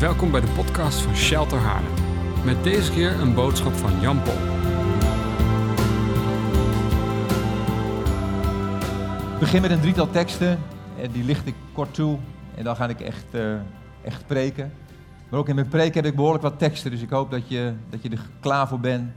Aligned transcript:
Welkom 0.00 0.30
bij 0.30 0.40
de 0.40 0.46
podcast 0.46 1.00
van 1.00 1.16
Shelter 1.16 1.58
Haarlem. 1.58 1.92
Met 2.44 2.64
deze 2.64 2.92
keer 2.92 3.20
een 3.20 3.34
boodschap 3.34 3.72
van 3.72 4.00
Jan 4.00 4.22
Pol. 4.22 4.32
Ik 9.32 9.38
begin 9.38 9.60
met 9.60 9.70
een 9.70 9.80
drietal 9.80 10.10
teksten. 10.10 10.58
En 11.00 11.10
die 11.10 11.24
licht 11.24 11.46
ik 11.46 11.54
kort 11.72 11.94
toe. 11.94 12.18
En 12.54 12.64
dan 12.64 12.76
ga 12.76 12.88
ik 12.88 13.00
echt, 13.00 13.24
eh, 13.30 13.54
echt 14.02 14.26
preken. 14.26 14.72
Maar 15.28 15.40
ook 15.40 15.48
in 15.48 15.54
mijn 15.54 15.68
preek 15.68 15.94
heb 15.94 16.06
ik 16.06 16.14
behoorlijk 16.14 16.42
wat 16.42 16.58
teksten. 16.58 16.90
Dus 16.90 17.02
ik 17.02 17.10
hoop 17.10 17.30
dat 17.30 17.48
je, 17.48 17.72
dat 17.90 18.02
je 18.02 18.08
er 18.08 18.28
klaar 18.40 18.68
voor 18.68 18.80
bent 18.80 19.10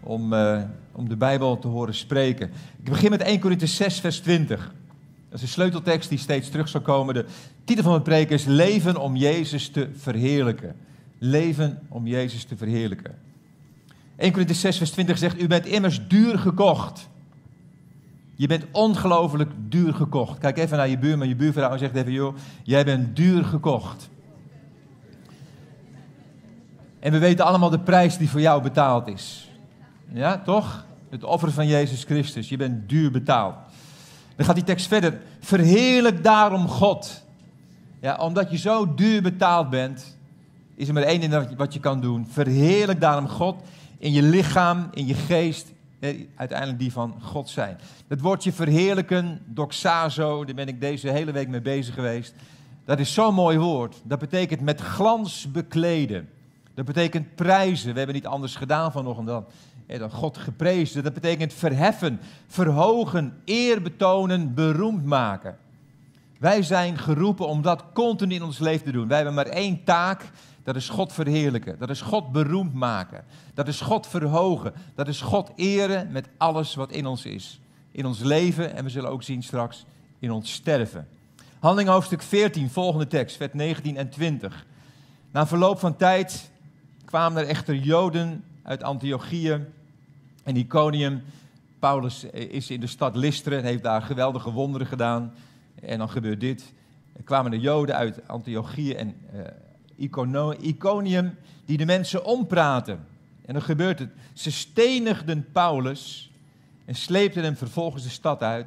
om, 0.00 0.32
eh, 0.32 0.62
om 0.92 1.08
de 1.08 1.16
Bijbel 1.16 1.58
te 1.58 1.68
horen 1.68 1.94
spreken. 1.94 2.50
Ik 2.78 2.90
begin 2.90 3.10
met 3.10 3.22
1 3.22 3.40
Korinther 3.40 3.68
6, 3.68 4.00
vers 4.00 4.20
20. 4.20 4.72
Dat 5.32 5.40
is 5.40 5.46
een 5.46 5.52
sleuteltekst 5.52 6.08
die 6.08 6.18
steeds 6.18 6.48
terug 6.48 6.68
zal 6.68 6.80
komen. 6.80 7.14
De 7.14 7.24
titel 7.64 7.82
van 7.82 7.92
mijn 7.92 8.04
preek 8.04 8.30
is 8.30 8.44
Leven 8.44 8.96
om 8.96 9.16
Jezus 9.16 9.68
te 9.68 9.88
verheerlijken. 9.96 10.76
Leven 11.18 11.78
om 11.88 12.06
Jezus 12.06 12.44
te 12.44 12.56
verheerlijken. 12.56 13.14
1 14.16 14.30
Korinther 14.30 14.56
6, 14.56 14.76
vers 14.76 14.90
20 14.90 15.18
zegt: 15.18 15.40
U 15.40 15.46
bent 15.46 15.66
immers 15.66 16.08
duur 16.08 16.38
gekocht. 16.38 17.08
Je 18.34 18.46
bent 18.46 18.64
ongelooflijk 18.70 19.50
duur 19.68 19.94
gekocht. 19.94 20.38
Kijk 20.38 20.58
even 20.58 20.76
naar 20.76 20.88
je 20.88 20.98
buurman, 20.98 21.28
je 21.28 21.36
buurvrouw 21.36 21.70
en 21.70 21.78
zegt 21.78 21.94
even: 21.94 22.12
joh, 22.12 22.36
jij 22.62 22.84
bent 22.84 23.16
duur 23.16 23.44
gekocht. 23.44 24.10
En 26.98 27.12
we 27.12 27.18
weten 27.18 27.44
allemaal 27.44 27.70
de 27.70 27.80
prijs 27.80 28.16
die 28.16 28.30
voor 28.30 28.40
jou 28.40 28.62
betaald 28.62 29.08
is. 29.08 29.50
Ja, 30.12 30.38
toch? 30.38 30.86
Het 31.10 31.24
offer 31.24 31.52
van 31.52 31.66
Jezus 31.66 32.04
Christus. 32.04 32.48
Je 32.48 32.56
bent 32.56 32.88
duur 32.88 33.10
betaald. 33.10 33.54
Dan 34.36 34.46
gaat 34.46 34.54
die 34.54 34.64
tekst 34.64 34.86
verder. 34.86 35.20
Verheerlijk 35.40 36.24
daarom 36.24 36.68
God. 36.68 37.22
Ja, 38.00 38.16
omdat 38.16 38.50
je 38.50 38.56
zo 38.56 38.94
duur 38.94 39.22
betaald 39.22 39.70
bent, 39.70 40.16
is 40.74 40.88
er 40.88 40.94
maar 40.94 41.02
één 41.02 41.20
ding 41.20 41.56
wat 41.56 41.74
je 41.74 41.80
kan 41.80 42.00
doen. 42.00 42.26
Verheerlijk 42.30 43.00
daarom 43.00 43.28
God 43.28 43.62
in 43.98 44.12
je 44.12 44.22
lichaam, 44.22 44.88
in 44.94 45.06
je 45.06 45.14
geest, 45.14 45.72
uiteindelijk 46.34 46.78
die 46.78 46.92
van 46.92 47.14
God 47.20 47.48
zijn. 47.48 47.78
Het 48.08 48.20
woordje 48.20 48.52
verheerlijken, 48.52 49.40
doxazo, 49.44 50.44
daar 50.44 50.54
ben 50.54 50.68
ik 50.68 50.80
deze 50.80 51.08
hele 51.08 51.32
week 51.32 51.48
mee 51.48 51.60
bezig 51.60 51.94
geweest. 51.94 52.34
Dat 52.84 52.98
is 52.98 53.14
zo'n 53.14 53.34
mooi 53.34 53.58
woord. 53.58 53.96
Dat 54.02 54.18
betekent 54.18 54.60
met 54.60 54.80
glans 54.80 55.50
bekleden. 55.50 56.28
Dat 56.74 56.84
betekent 56.84 57.34
prijzen. 57.34 57.92
We 57.92 57.96
hebben 57.96 58.14
niet 58.14 58.26
anders 58.26 58.56
gedaan 58.56 58.92
vanochtend 58.92 59.26
dan 59.26 59.44
dat 59.86 60.12
God 60.12 60.38
geprezen. 60.38 61.02
Dat 61.02 61.14
betekent 61.14 61.52
verheffen, 61.52 62.20
verhogen, 62.46 63.40
eer 63.44 63.82
betonen, 63.82 64.54
beroemd 64.54 65.04
maken. 65.04 65.56
Wij 66.38 66.62
zijn 66.62 66.98
geroepen 66.98 67.46
om 67.46 67.62
dat 67.62 67.84
continu 67.92 68.34
in 68.34 68.42
ons 68.42 68.58
leven 68.58 68.84
te 68.84 68.92
doen. 68.92 69.08
Wij 69.08 69.16
hebben 69.16 69.34
maar 69.34 69.46
één 69.46 69.84
taak, 69.84 70.30
dat 70.62 70.76
is 70.76 70.88
God 70.88 71.12
verheerlijken. 71.12 71.78
Dat 71.78 71.90
is 71.90 72.00
God 72.00 72.32
beroemd 72.32 72.74
maken. 72.74 73.24
Dat 73.54 73.68
is 73.68 73.80
God 73.80 74.06
verhogen. 74.06 74.72
Dat 74.94 75.08
is 75.08 75.20
God 75.20 75.50
eren 75.56 76.12
met 76.12 76.28
alles 76.36 76.74
wat 76.74 76.92
in 76.92 77.06
ons 77.06 77.24
is. 77.24 77.60
In 77.90 78.06
ons 78.06 78.18
leven 78.18 78.74
en 78.74 78.84
we 78.84 78.90
zullen 78.90 79.10
ook 79.10 79.22
zien 79.22 79.42
straks 79.42 79.84
in 80.18 80.30
ons 80.30 80.52
sterven. 80.52 81.08
Handeling 81.60 81.88
hoofdstuk 81.88 82.22
14, 82.22 82.70
volgende 82.70 83.06
tekst, 83.06 83.36
vers 83.36 83.52
19 83.52 83.96
en 83.96 84.10
20. 84.10 84.66
Na 85.30 85.46
verloop 85.46 85.78
van 85.78 85.96
tijd 85.96 86.50
kwamen 87.04 87.42
er 87.42 87.48
echter 87.48 87.74
Joden 87.74 88.44
uit 88.62 88.82
Antiochië 88.82 89.66
en 90.42 90.56
Iconium. 90.56 91.22
Paulus 91.78 92.24
is 92.24 92.70
in 92.70 92.80
de 92.80 92.86
stad 92.86 93.16
Lystra 93.16 93.56
en 93.56 93.64
heeft 93.64 93.82
daar 93.82 94.02
geweldige 94.02 94.50
wonderen 94.50 94.86
gedaan. 94.86 95.32
En 95.80 95.98
dan 95.98 96.10
gebeurt 96.10 96.40
dit. 96.40 96.72
Er 97.12 97.22
kwamen 97.22 97.50
de 97.50 97.60
Joden 97.60 97.94
uit 97.94 98.28
Antiochië 98.28 98.92
en 98.92 99.14
uh, 99.34 100.50
Iconium 100.60 101.34
die 101.64 101.76
de 101.76 101.86
mensen 101.86 102.24
ompraten. 102.24 103.06
En 103.44 103.52
dan 103.52 103.62
gebeurt 103.62 103.98
het. 103.98 104.10
Ze 104.32 104.50
stenigden 104.50 105.46
Paulus 105.52 106.30
en 106.84 106.94
sleepten 106.94 107.42
hem 107.42 107.56
vervolgens 107.56 108.02
de 108.02 108.08
stad 108.08 108.42
uit 108.42 108.66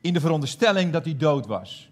in 0.00 0.12
de 0.12 0.20
veronderstelling 0.20 0.92
dat 0.92 1.04
hij 1.04 1.16
dood 1.16 1.46
was. 1.46 1.90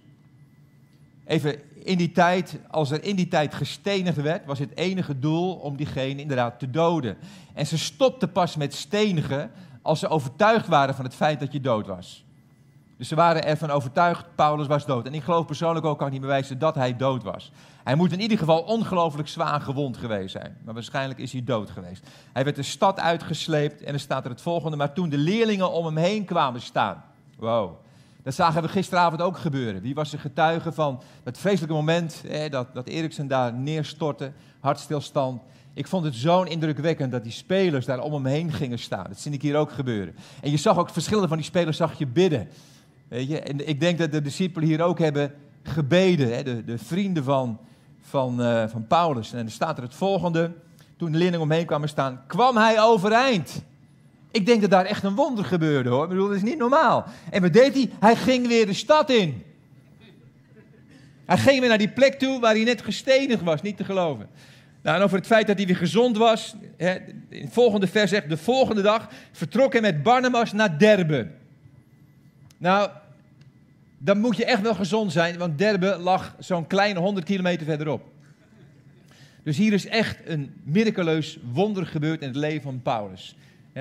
Even 1.25 1.61
in 1.85 1.99
die 1.99 2.13
tijd, 2.13 2.59
als 2.71 2.91
er 2.91 3.05
in 3.05 3.17
die 3.17 3.29
tijd 3.29 3.55
gestenigd 3.55 4.23
werd, 4.23 4.47
was 4.47 4.59
het 4.59 4.77
enige 4.77 5.19
doel 5.19 5.55
om 5.55 5.77
diegene 5.77 6.21
inderdaad 6.21 6.59
te 6.59 6.71
doden. 6.71 7.17
En 7.55 7.67
ze 7.67 7.79
stopten 7.79 8.33
pas 8.33 8.57
met 8.57 8.75
stenigen 8.75 9.51
als 9.83 9.99
ze 9.99 10.09
overtuigd 10.09 10.67
waren 10.67 10.95
van 10.95 11.05
het 11.05 11.15
feit 11.15 11.41
dat 11.41 11.53
je 11.53 11.61
dood 11.61 11.87
was. 11.87 12.25
Dus 12.97 13.09
ze 13.09 13.15
waren 13.15 13.45
ervan 13.45 13.71
overtuigd, 13.71 14.27
Paulus 14.35 14.67
was 14.67 14.87
dood. 14.87 15.07
En 15.07 15.15
ik 15.15 15.23
geloof 15.23 15.47
persoonlijk 15.47 15.87
ook, 15.87 15.99
kan 15.99 16.07
ik 16.07 16.13
niet 16.13 16.23
bewijzen, 16.23 16.59
dat 16.59 16.75
hij 16.75 16.97
dood 16.97 17.23
was. 17.23 17.53
Hij 17.85 17.95
moet 17.95 18.13
in 18.13 18.21
ieder 18.21 18.39
geval 18.39 18.63
ongelooflijk 18.63 19.29
zwaar 19.29 19.61
gewond 19.61 19.97
geweest 19.97 20.33
zijn. 20.33 20.57
Maar 20.65 20.75
waarschijnlijk 20.75 21.21
is 21.21 21.33
hij 21.33 21.45
dood 21.45 21.71
geweest. 21.71 22.07
Hij 22.33 22.45
werd 22.45 22.57
de 22.57 22.63
stad 22.63 23.01
uitgesleept 23.01 23.83
en 23.83 23.93
er 23.93 24.01
staat 24.01 24.25
er 24.25 24.31
het 24.31 24.41
volgende. 24.41 24.77
Maar 24.77 24.93
toen 24.93 25.09
de 25.09 25.19
leerlingen 25.19 25.73
om 25.73 25.85
hem 25.85 25.97
heen 25.97 26.25
kwamen 26.25 26.61
staan. 26.61 27.05
Wow. 27.39 27.84
Dat 28.25 28.35
zagen 28.35 28.63
we 28.63 28.69
gisteravond 28.69 29.23
ook 29.23 29.39
gebeuren. 29.39 29.83
Wie 29.83 29.95
was 29.95 30.13
er 30.13 30.19
getuige 30.19 30.73
van 30.73 31.03
het 31.25 31.39
vreselijke 31.39 31.75
moment 31.75 32.23
dat, 32.51 32.75
dat 32.75 32.87
Eriksen 32.87 33.29
daar 33.29 33.55
neerstortte, 33.55 34.33
hartstilstand. 34.61 35.43
Ik 35.75 35.87
vond 35.87 36.05
het 36.05 36.15
zo'n 36.15 36.47
indrukwekkend 36.47 37.13
dat 37.13 37.23
die 37.23 37.33
spelers 37.33 37.87
daar 37.87 38.01
om 38.01 38.13
hem 38.13 38.27
heen 38.27 38.53
gingen 38.53 38.79
staan. 38.79 39.05
Dat 39.09 39.21
zie 39.21 39.33
ik 39.33 39.43
hier 39.43 39.57
ook 39.57 39.73
gebeuren. 39.73 40.15
En 40.41 40.51
je 40.51 40.57
zag 40.57 40.79
ook 40.79 40.91
verschillende 40.91 41.29
van 41.29 41.37
die 41.37 41.47
spelers 41.47 41.77
zag 41.77 41.99
je 41.99 42.07
bidden. 42.07 42.49
Weet 43.09 43.29
je? 43.29 43.41
En 43.41 43.69
ik 43.69 43.81
denk 43.81 43.99
dat 43.99 44.13
de 44.13 44.23
discipelen 44.23 44.69
hier 44.69 44.83
ook 44.83 44.99
hebben 44.99 45.33
gebeden. 45.63 46.35
Hè? 46.35 46.43
De, 46.43 46.65
de, 46.65 46.79
vrienden 46.79 47.25
van, 47.25 47.59
van, 48.01 48.41
uh, 48.41 48.69
van 48.69 48.87
Paulus. 48.87 49.33
En 49.33 49.45
er 49.45 49.51
staat 49.51 49.77
er 49.77 49.83
het 49.83 49.95
volgende. 49.95 50.53
Toen 50.97 51.13
de 51.13 51.19
leerlingen 51.19 51.47
omheen 51.47 51.67
kwamen 51.67 51.89
staan, 51.89 52.23
kwam 52.27 52.57
hij 52.57 52.83
overeind. 52.83 53.65
Ik 54.35 54.47
denk 54.47 54.61
dat 54.61 54.71
daar 54.71 54.85
echt 54.85 55.03
een 55.03 55.15
wonder 55.15 55.45
gebeurde 55.45 55.89
hoor. 55.89 56.03
Ik 56.03 56.09
bedoel, 56.09 56.27
dat 56.27 56.37
is 56.37 56.43
niet 56.43 56.59
normaal. 56.59 57.07
En 57.31 57.43
wat 57.43 57.53
deed 57.53 57.75
hij? 57.75 57.91
Hij 58.01 58.17
ging 58.17 58.47
weer 58.47 58.67
de 58.67 58.73
stad 58.73 59.11
in. 59.11 59.43
Hij 61.25 61.39
ging 61.39 61.61
weer 61.61 61.69
naar 61.69 61.79
die 61.79 61.89
plek 61.89 62.15
toe 62.15 62.41
waar 62.41 62.55
hij 62.55 62.65
net 62.65 62.83
gestenigd 62.83 63.43
was, 63.43 63.63
niet 63.63 63.77
te 63.77 63.85
geloven. 63.85 64.29
Nou, 64.83 64.97
en 64.97 65.03
over 65.03 65.17
het 65.17 65.27
feit 65.27 65.47
dat 65.47 65.57
hij 65.57 65.67
weer 65.67 65.77
gezond 65.77 66.17
was. 66.17 66.55
Hè, 66.77 66.95
in 67.29 67.45
het 67.45 67.53
volgende 67.53 67.87
vers 67.87 68.11
zegt, 68.11 68.29
de 68.29 68.37
volgende 68.37 68.83
dag 68.83 69.09
vertrok 69.33 69.73
hij 69.73 69.81
met 69.81 70.03
Barnabas 70.03 70.53
naar 70.53 70.79
Derbe. 70.79 71.31
Nou, 72.59 72.91
dan 73.99 74.21
moet 74.21 74.37
je 74.37 74.45
echt 74.45 74.63
wel 74.63 74.75
gezond 74.75 75.13
zijn, 75.13 75.39
want 75.39 75.59
Derbe 75.59 75.97
lag 75.99 76.35
zo'n 76.39 76.67
kleine 76.67 77.01
100 77.01 77.27
kilometer 77.27 77.67
verderop. 77.67 78.03
Dus 79.43 79.57
hier 79.57 79.73
is 79.73 79.87
echt 79.87 80.19
een 80.25 80.55
miraculeus 80.63 81.39
wonder 81.53 81.87
gebeurd 81.87 82.21
in 82.21 82.29
het 82.29 82.37
leven 82.37 82.63
van 82.63 82.83
Paulus. 82.83 83.37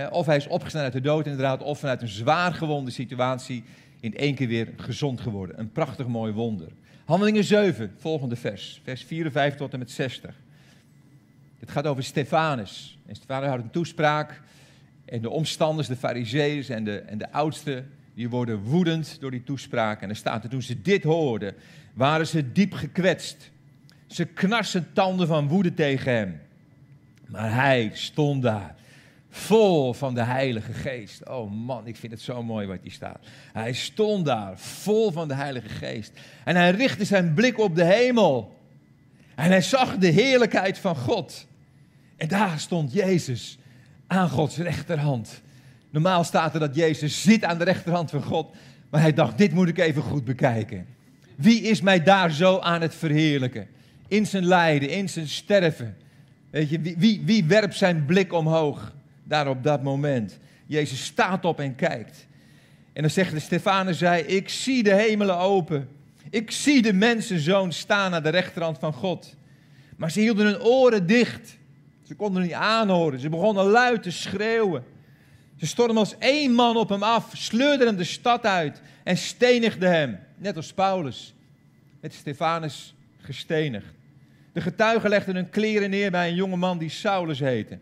Of 0.09 0.25
hij 0.25 0.35
is 0.35 0.47
opgestaan 0.47 0.83
uit 0.83 0.93
de 0.93 1.01
dood 1.01 1.25
inderdaad, 1.25 1.61
of 1.61 1.79
vanuit 1.79 2.01
een 2.01 2.07
zwaar 2.07 2.53
gewonde 2.53 2.91
situatie 2.91 3.63
in 3.99 4.17
één 4.17 4.35
keer 4.35 4.47
weer 4.47 4.73
gezond 4.77 5.21
geworden. 5.21 5.59
Een 5.59 5.71
prachtig 5.71 6.07
mooi 6.07 6.33
wonder. 6.33 6.67
Handelingen 7.05 7.43
7, 7.43 7.93
volgende 7.97 8.35
vers, 8.35 8.81
vers 8.83 9.03
54 9.03 9.57
tot 9.57 9.73
en 9.73 9.79
met 9.79 9.91
60. 9.91 10.35
Het 11.59 11.71
gaat 11.71 11.87
over 11.87 12.03
Stefanus. 12.03 12.97
En 13.05 13.15
Stefanus 13.15 13.47
houdt 13.47 13.63
een 13.63 13.69
toespraak 13.69 14.41
en 15.05 15.21
de 15.21 15.29
omstanders, 15.29 15.87
de 15.87 15.95
fariseeërs 15.95 16.69
en 16.69 16.83
de, 16.83 16.97
en 16.97 17.17
de 17.17 17.31
oudsten, 17.31 17.91
die 18.13 18.29
worden 18.29 18.59
woedend 18.59 19.17
door 19.19 19.31
die 19.31 19.43
toespraak. 19.43 20.01
En 20.01 20.09
er 20.09 20.15
staat 20.15 20.43
er, 20.43 20.49
toen 20.49 20.61
ze 20.61 20.81
dit 20.81 21.03
hoorden, 21.03 21.55
waren 21.93 22.27
ze 22.27 22.51
diep 22.51 22.73
gekwetst. 22.73 23.51
Ze 24.07 24.25
knarsen 24.25 24.93
tanden 24.93 25.27
van 25.27 25.47
woede 25.47 25.73
tegen 25.73 26.13
hem. 26.13 26.41
Maar 27.27 27.53
hij 27.53 27.91
stond 27.93 28.41
daar 28.41 28.75
vol 29.35 29.93
van 29.93 30.13
de 30.13 30.23
Heilige 30.23 30.73
Geest. 30.73 31.29
Oh 31.29 31.51
man, 31.51 31.87
ik 31.87 31.95
vind 31.95 32.11
het 32.11 32.21
zo 32.21 32.43
mooi 32.43 32.67
wat 32.67 32.77
hier 32.81 32.91
staat. 32.91 33.19
Hij 33.53 33.73
stond 33.73 34.25
daar, 34.25 34.59
vol 34.59 35.11
van 35.11 35.27
de 35.27 35.33
Heilige 35.33 35.69
Geest. 35.69 36.11
En 36.43 36.55
hij 36.55 36.71
richtte 36.71 37.05
zijn 37.05 37.33
blik 37.33 37.59
op 37.59 37.75
de 37.75 37.83
hemel. 37.83 38.55
En 39.35 39.49
hij 39.49 39.61
zag 39.61 39.97
de 39.97 40.07
heerlijkheid 40.07 40.77
van 40.77 40.95
God. 40.95 41.47
En 42.17 42.27
daar 42.27 42.59
stond 42.59 42.93
Jezus 42.93 43.57
aan 44.07 44.29
Gods 44.29 44.57
rechterhand. 44.57 45.41
Normaal 45.89 46.23
staat 46.23 46.53
er 46.53 46.59
dat 46.59 46.75
Jezus 46.75 47.21
zit 47.21 47.43
aan 47.43 47.57
de 47.57 47.63
rechterhand 47.63 48.09
van 48.09 48.23
God. 48.23 48.55
Maar 48.89 49.01
hij 49.01 49.13
dacht, 49.13 49.37
dit 49.37 49.53
moet 49.53 49.67
ik 49.67 49.77
even 49.77 50.01
goed 50.01 50.25
bekijken. 50.25 50.85
Wie 51.35 51.61
is 51.61 51.81
mij 51.81 52.03
daar 52.03 52.31
zo 52.31 52.59
aan 52.59 52.81
het 52.81 52.95
verheerlijken? 52.95 53.67
In 54.07 54.25
zijn 54.25 54.45
lijden, 54.45 54.89
in 54.89 55.09
zijn 55.09 55.27
sterven. 55.27 55.97
Weet 56.49 56.69
je, 56.69 56.79
wie, 56.79 56.95
wie, 56.97 57.21
wie 57.25 57.43
werpt 57.43 57.75
zijn 57.75 58.05
blik 58.05 58.33
omhoog? 58.33 58.93
Daar 59.23 59.47
op 59.47 59.63
dat 59.63 59.83
moment. 59.83 60.39
Jezus 60.65 61.05
staat 61.05 61.45
op 61.45 61.59
en 61.59 61.75
kijkt. 61.75 62.27
En 62.93 63.01
dan 63.01 63.11
zegt 63.11 63.31
de 63.31 63.39
Stefanus, 63.39 63.97
zei, 63.97 64.23
ik 64.23 64.49
zie 64.49 64.83
de 64.83 64.93
hemelen 64.93 65.37
open. 65.37 65.89
Ik 66.29 66.51
zie 66.51 66.81
de 66.81 66.93
mensenzoon 66.93 67.71
staan 67.71 68.13
aan 68.13 68.23
de 68.23 68.29
rechterhand 68.29 68.79
van 68.79 68.93
God. 68.93 69.35
Maar 69.97 70.11
ze 70.11 70.19
hielden 70.19 70.45
hun 70.45 70.61
oren 70.61 71.07
dicht. 71.07 71.57
Ze 72.03 72.15
konden 72.15 72.41
niet 72.41 72.53
aanhoren. 72.53 73.19
Ze 73.19 73.29
begonnen 73.29 73.65
luid 73.65 74.03
te 74.03 74.11
schreeuwen. 74.11 74.83
Ze 75.55 75.65
stormden 75.65 75.97
als 75.97 76.17
één 76.17 76.51
man 76.51 76.77
op 76.77 76.89
hem 76.89 77.03
af, 77.03 77.31
sleurden 77.35 77.87
hem 77.87 77.95
de 77.95 78.03
stad 78.03 78.45
uit 78.45 78.81
en 79.03 79.17
stenigden 79.17 79.91
hem. 79.91 80.19
Net 80.37 80.55
als 80.55 80.73
Paulus. 80.73 81.33
Met 82.01 82.13
Stefanus 82.13 82.95
gestenigd. 83.17 83.93
De 84.53 84.61
getuigen 84.61 85.09
legden 85.09 85.35
hun 85.35 85.49
kleren 85.49 85.89
neer 85.89 86.11
bij 86.11 86.27
een 86.29 86.35
jonge 86.35 86.55
man 86.55 86.77
die 86.77 86.89
Saulus 86.89 87.39
heette. 87.39 87.79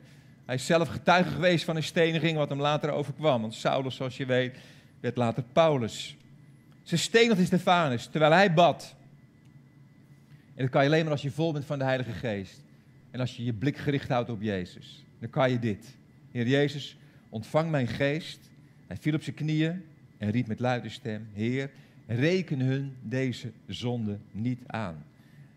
Hij 0.52 0.60
is 0.60 0.66
zelf 0.66 0.88
getuige 0.88 1.30
geweest 1.30 1.66
van 1.66 1.76
een 1.76 1.84
steniging 1.84 2.38
wat 2.38 2.50
hem 2.50 2.60
later 2.60 2.92
overkwam. 2.92 3.42
Want 3.42 3.54
Saulus, 3.54 3.96
zoals 3.96 4.18
je 4.18 4.26
weet, 4.26 4.58
werd 5.00 5.18
later 5.18 5.44
Paulus. 5.54 6.18
Ze 6.84 6.98
stenigden 6.98 7.46
Stefanus 7.46 8.06
terwijl 8.06 8.32
hij 8.32 8.54
bad. 8.54 8.96
En 10.56 10.64
dat 10.64 10.70
kan 10.70 10.82
je 10.82 10.88
alleen 10.88 11.04
maar 11.04 11.12
als 11.12 11.22
je 11.22 11.32
vol 11.32 11.52
bent 11.52 11.66
van 11.66 11.78
de 11.78 11.84
Heilige 11.84 12.12
Geest. 12.12 12.64
En 13.12 13.20
als 13.20 13.38
je 13.38 13.44
je 13.44 13.54
blik 13.54 13.78
gericht 13.78 14.10
houdt 14.10 14.30
op 14.30 14.42
Jezus. 14.42 15.06
Dan 15.20 15.30
kan 15.30 15.52
je 15.52 15.60
dit. 15.60 15.96
Heer 16.32 16.48
Jezus, 16.48 16.98
ontvang 17.30 17.72
mijn 17.72 17.88
geest. 17.88 18.40
Hij 18.88 18.98
viel 18.98 19.14
op 19.14 19.24
zijn 19.24 19.36
knieën 19.36 19.84
en 20.18 20.32
riep 20.32 20.48
met 20.48 20.60
luide 20.60 20.90
stem: 20.90 21.28
Heer, 21.34 21.72
reken 22.08 22.60
hun 22.60 22.96
deze 23.02 23.52
zonde 23.68 24.18
niet 24.32 24.62
aan. 24.68 25.06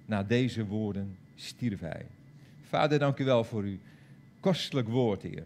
Na 0.06 0.22
deze 0.22 0.66
woorden 0.66 1.16
stierf 1.34 1.80
hij. 1.80 2.06
Vader, 2.68 2.98
dank 2.98 3.18
u 3.18 3.24
wel 3.24 3.44
voor 3.44 3.62
uw 3.62 3.78
kostelijk 4.44 4.88
woord, 4.88 5.22
Heer. 5.22 5.42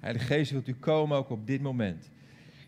Heilige 0.00 0.26
Geest, 0.26 0.50
wilt 0.50 0.68
u 0.68 0.74
komen 0.74 1.16
ook 1.16 1.30
op 1.30 1.46
dit 1.46 1.60
moment. 1.60 2.10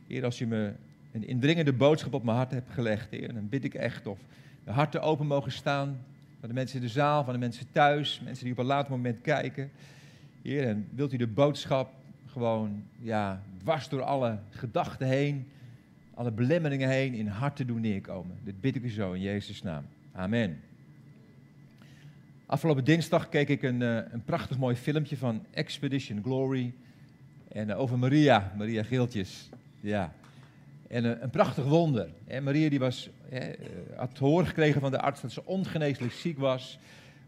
Heer, 0.06 0.24
als 0.24 0.40
u 0.40 0.46
me 0.46 0.72
een 1.12 1.26
indringende 1.26 1.72
boodschap 1.72 2.14
op 2.14 2.24
mijn 2.24 2.36
hart 2.36 2.50
hebt 2.50 2.70
gelegd, 2.70 3.10
Heer, 3.10 3.34
dan 3.34 3.48
bid 3.48 3.64
ik 3.64 3.74
echt 3.74 4.06
of 4.06 4.18
de 4.64 4.70
harten 4.70 5.02
open 5.02 5.26
mogen 5.26 5.52
staan 5.52 5.98
van 6.40 6.48
de 6.48 6.54
mensen 6.54 6.76
in 6.80 6.86
de 6.86 6.92
zaal, 6.92 7.24
van 7.24 7.32
de 7.32 7.38
mensen 7.38 7.66
thuis, 7.72 8.20
mensen 8.24 8.44
die 8.44 8.52
op 8.52 8.58
een 8.58 8.64
later 8.64 8.90
moment 8.90 9.20
kijken. 9.20 9.70
Heer, 10.42 10.68
en 10.68 10.88
wilt 10.94 11.12
u 11.12 11.16
de 11.16 11.26
boodschap 11.26 11.92
gewoon 12.26 12.82
ja, 13.00 13.42
dwars 13.58 13.88
door 13.88 14.02
alle 14.02 14.38
gedachten 14.50 15.06
heen, 15.06 15.48
alle 16.14 16.30
belemmeringen 16.30 16.88
heen, 16.88 17.14
in 17.14 17.26
harten 17.26 17.66
doen 17.66 17.80
neerkomen. 17.80 18.36
Dit 18.42 18.60
bid 18.60 18.76
ik 18.76 18.82
u 18.82 18.90
zo 18.90 19.12
in 19.12 19.20
Jezus' 19.20 19.62
naam. 19.62 19.84
Amen. 20.12 20.60
Afgelopen 22.48 22.84
dinsdag 22.84 23.28
keek 23.28 23.48
ik 23.48 23.62
een, 23.62 23.80
uh, 23.80 23.96
een 24.10 24.24
prachtig 24.24 24.58
mooi 24.58 24.76
filmpje 24.76 25.16
van 25.16 25.44
Expedition 25.50 26.22
Glory. 26.22 26.74
En 27.52 27.68
uh, 27.68 27.80
over 27.80 27.98
Maria, 27.98 28.52
Maria 28.56 28.82
Geeltjes. 28.82 29.48
Ja. 29.80 30.12
En 30.88 31.04
uh, 31.04 31.12
een 31.20 31.30
prachtig 31.30 31.64
wonder. 31.64 32.08
Maria 32.42 32.68
die 32.68 32.78
was, 32.78 33.10
had 33.96 34.14
te 34.14 34.24
horen 34.24 34.46
gekregen 34.46 34.80
van 34.80 34.90
de 34.90 35.00
arts 35.00 35.20
dat 35.20 35.32
ze 35.32 35.44
ongeneeslijk 35.44 36.12
ziek 36.12 36.38
was. 36.38 36.78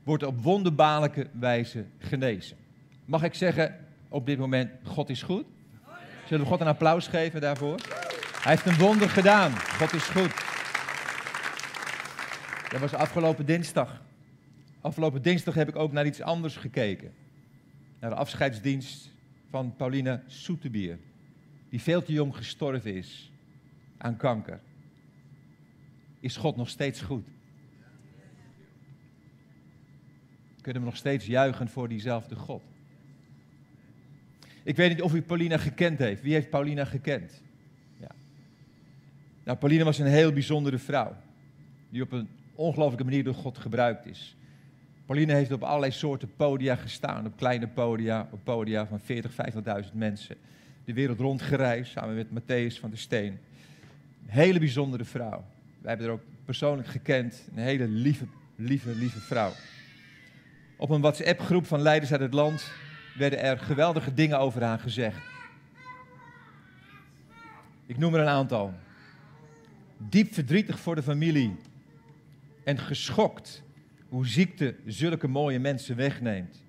Wordt 0.03 0.23
op 0.23 0.43
wonderbaarlijke 0.43 1.27
wijze 1.33 1.85
genezen. 1.99 2.57
Mag 3.05 3.23
ik 3.23 3.35
zeggen, 3.35 3.77
op 4.09 4.27
dit 4.27 4.39
moment, 4.39 4.71
God 4.83 5.09
is 5.09 5.23
goed? 5.23 5.45
Zullen 6.27 6.45
we 6.45 6.51
God 6.51 6.61
een 6.61 6.67
applaus 6.67 7.07
geven 7.07 7.41
daarvoor? 7.41 7.81
Hij 8.41 8.53
heeft 8.53 8.67
een 8.67 8.79
wonder 8.87 9.09
gedaan. 9.09 9.53
God 9.53 9.93
is 9.93 10.05
goed. 10.05 10.33
Dat 12.71 12.81
was 12.81 12.95
afgelopen 12.95 13.47
dinsdag. 13.47 14.07
Afgelopen 14.81 15.23
dinsdag 15.23 15.55
heb 15.55 15.69
ik 15.69 15.77
ook 15.77 15.93
naar 15.93 16.07
iets 16.07 16.21
anders 16.21 16.57
gekeken. 16.57 17.13
Naar 18.01 18.11
de 18.11 18.17
afscheidsdienst 18.17 19.11
van 19.51 19.77
Paulina 19.77 20.23
Soetebier. 20.27 20.99
Die 21.69 21.81
veel 21.81 22.03
te 22.03 22.13
jong 22.13 22.37
gestorven 22.37 22.95
is 22.95 23.33
aan 23.97 24.17
kanker. 24.17 24.61
Is 26.21 26.37
God 26.37 26.57
nog 26.57 26.69
steeds 26.69 27.01
goed? 27.01 27.27
Kunnen 30.61 30.83
we 30.83 30.89
nog 30.89 30.99
steeds 30.99 31.27
juichen 31.27 31.69
voor 31.69 31.89
diezelfde 31.89 32.37
God? 32.37 32.63
Ik 34.63 34.77
weet 34.77 34.89
niet 34.89 35.03
of 35.03 35.15
u 35.15 35.23
Paulina 35.23 35.59
gekend 35.59 35.99
heeft. 35.99 36.23
Wie 36.23 36.33
heeft 36.33 36.51
Paulina 36.51 36.85
gekend? 36.85 37.43
Ja. 38.01 38.11
Nou, 39.45 39.59
Paulina 39.59 39.85
was 39.85 39.99
een 39.99 40.07
heel 40.07 40.33
bijzondere 40.33 40.79
vrouw. 40.79 41.17
Die 41.91 42.03
op 42.03 42.13
een 42.13 42.29
ongelooflijke 42.55 43.05
manier 43.05 43.25
door 43.25 43.35
God 43.35 43.59
gebruikt 43.59 44.07
is. 44.07 44.37
Pauline 45.09 45.33
heeft 45.33 45.53
op 45.53 45.63
allerlei 45.63 45.93
soorten 45.93 46.31
podia 46.37 46.77
gestaan. 46.77 47.27
Op 47.27 47.37
kleine 47.37 47.69
podia, 47.69 48.29
op 48.31 48.41
podia 48.45 48.87
van 48.87 49.01
40, 49.01 49.33
50.000 49.85 49.93
mensen. 49.93 50.37
De 50.85 50.93
wereld 50.93 51.19
rondgereisd, 51.19 51.93
samen 51.93 52.15
met 52.15 52.27
Matthäus 52.27 52.81
van 52.81 52.91
der 52.91 52.99
Steen. 52.99 53.39
Een 54.27 54.33
hele 54.33 54.59
bijzondere 54.59 55.05
vrouw. 55.05 55.45
Wij 55.81 55.91
hebben 55.91 56.07
haar 56.07 56.15
ook 56.15 56.25
persoonlijk 56.45 56.89
gekend. 56.89 57.49
Een 57.55 57.63
hele 57.63 57.89
lieve, 57.89 58.27
lieve, 58.57 58.95
lieve 58.95 59.21
vrouw. 59.21 59.53
Op 60.77 60.91
een 60.91 61.01
WhatsApp-groep 61.01 61.67
van 61.67 61.81
leiders 61.81 62.13
uit 62.13 62.21
het 62.21 62.35
land 62.35 62.71
werden 63.17 63.43
er 63.43 63.59
geweldige 63.59 64.15
dingen 64.15 64.39
over 64.39 64.63
haar 64.63 64.79
gezegd. 64.79 65.21
Ik 67.87 67.99
noem 67.99 68.15
er 68.15 68.21
een 68.21 68.29
aantal. 68.29 68.75
Diep 69.97 70.35
verdrietig 70.35 70.79
voor 70.79 70.95
de 70.95 71.03
familie 71.03 71.57
en 72.65 72.79
geschokt 72.79 73.67
hoe 74.09 74.27
ziekte 74.27 74.75
zulke 74.87 75.29
mooie 75.29 75.59
mensen 75.59 75.97
wegneemt. 75.97 76.63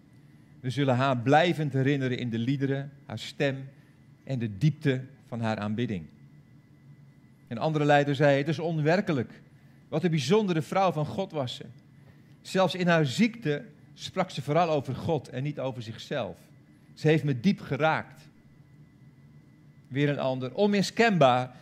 We 0.60 0.70
zullen 0.70 0.96
haar 0.96 1.18
blijvend 1.18 1.74
herinneren 1.74 2.18
in 2.18 2.30
de 2.30 2.38
liederen, 2.38 2.92
haar 3.06 3.20
stem 3.20 3.70
en 4.24 4.40
de 4.40 4.58
diepte 4.58 5.02
van 5.28 5.42
haar 5.42 5.58
aanbidding. 5.58 6.06
Een 7.48 7.58
andere 7.58 7.86
leider 7.86 8.16
zei: 8.16 8.38
Het 8.38 8.48
is 8.48 8.60
onwerkelijk. 8.60 9.42
Wat 9.88 10.04
een 10.04 10.10
bijzondere 10.10 10.62
vrouw 10.62 10.92
van 10.92 11.06
God 11.06 11.32
was 11.32 11.56
ze. 11.56 11.66
Zelfs 12.42 12.76
in 12.76 12.88
haar 12.88 13.06
ziekte 13.06 13.66
sprak 13.94 14.30
ze 14.30 14.42
vooral 14.42 14.70
over 14.70 14.96
God 14.96 15.30
en 15.30 15.44
niet 15.44 15.60
over 15.60 15.82
zichzelf. 15.82 16.38
Ze 16.94 17.08
heeft 17.08 17.24
me 17.24 17.40
diep 17.40 17.60
geraakt. 17.60 18.22
Weer 19.88 20.10
een 20.10 20.20
ander. 20.20 20.54
Onmiskenbaar 20.54 21.56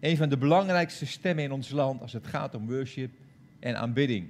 een 0.00 0.16
van 0.16 0.28
de 0.28 0.36
belangrijkste 0.36 1.06
stemmen 1.06 1.44
in 1.44 1.52
ons 1.52 1.70
land 1.70 2.00
als 2.00 2.12
het 2.12 2.26
gaat 2.26 2.54
om 2.54 2.66
worship 2.66 3.10
en 3.60 3.78
aanbidding. 3.78 4.28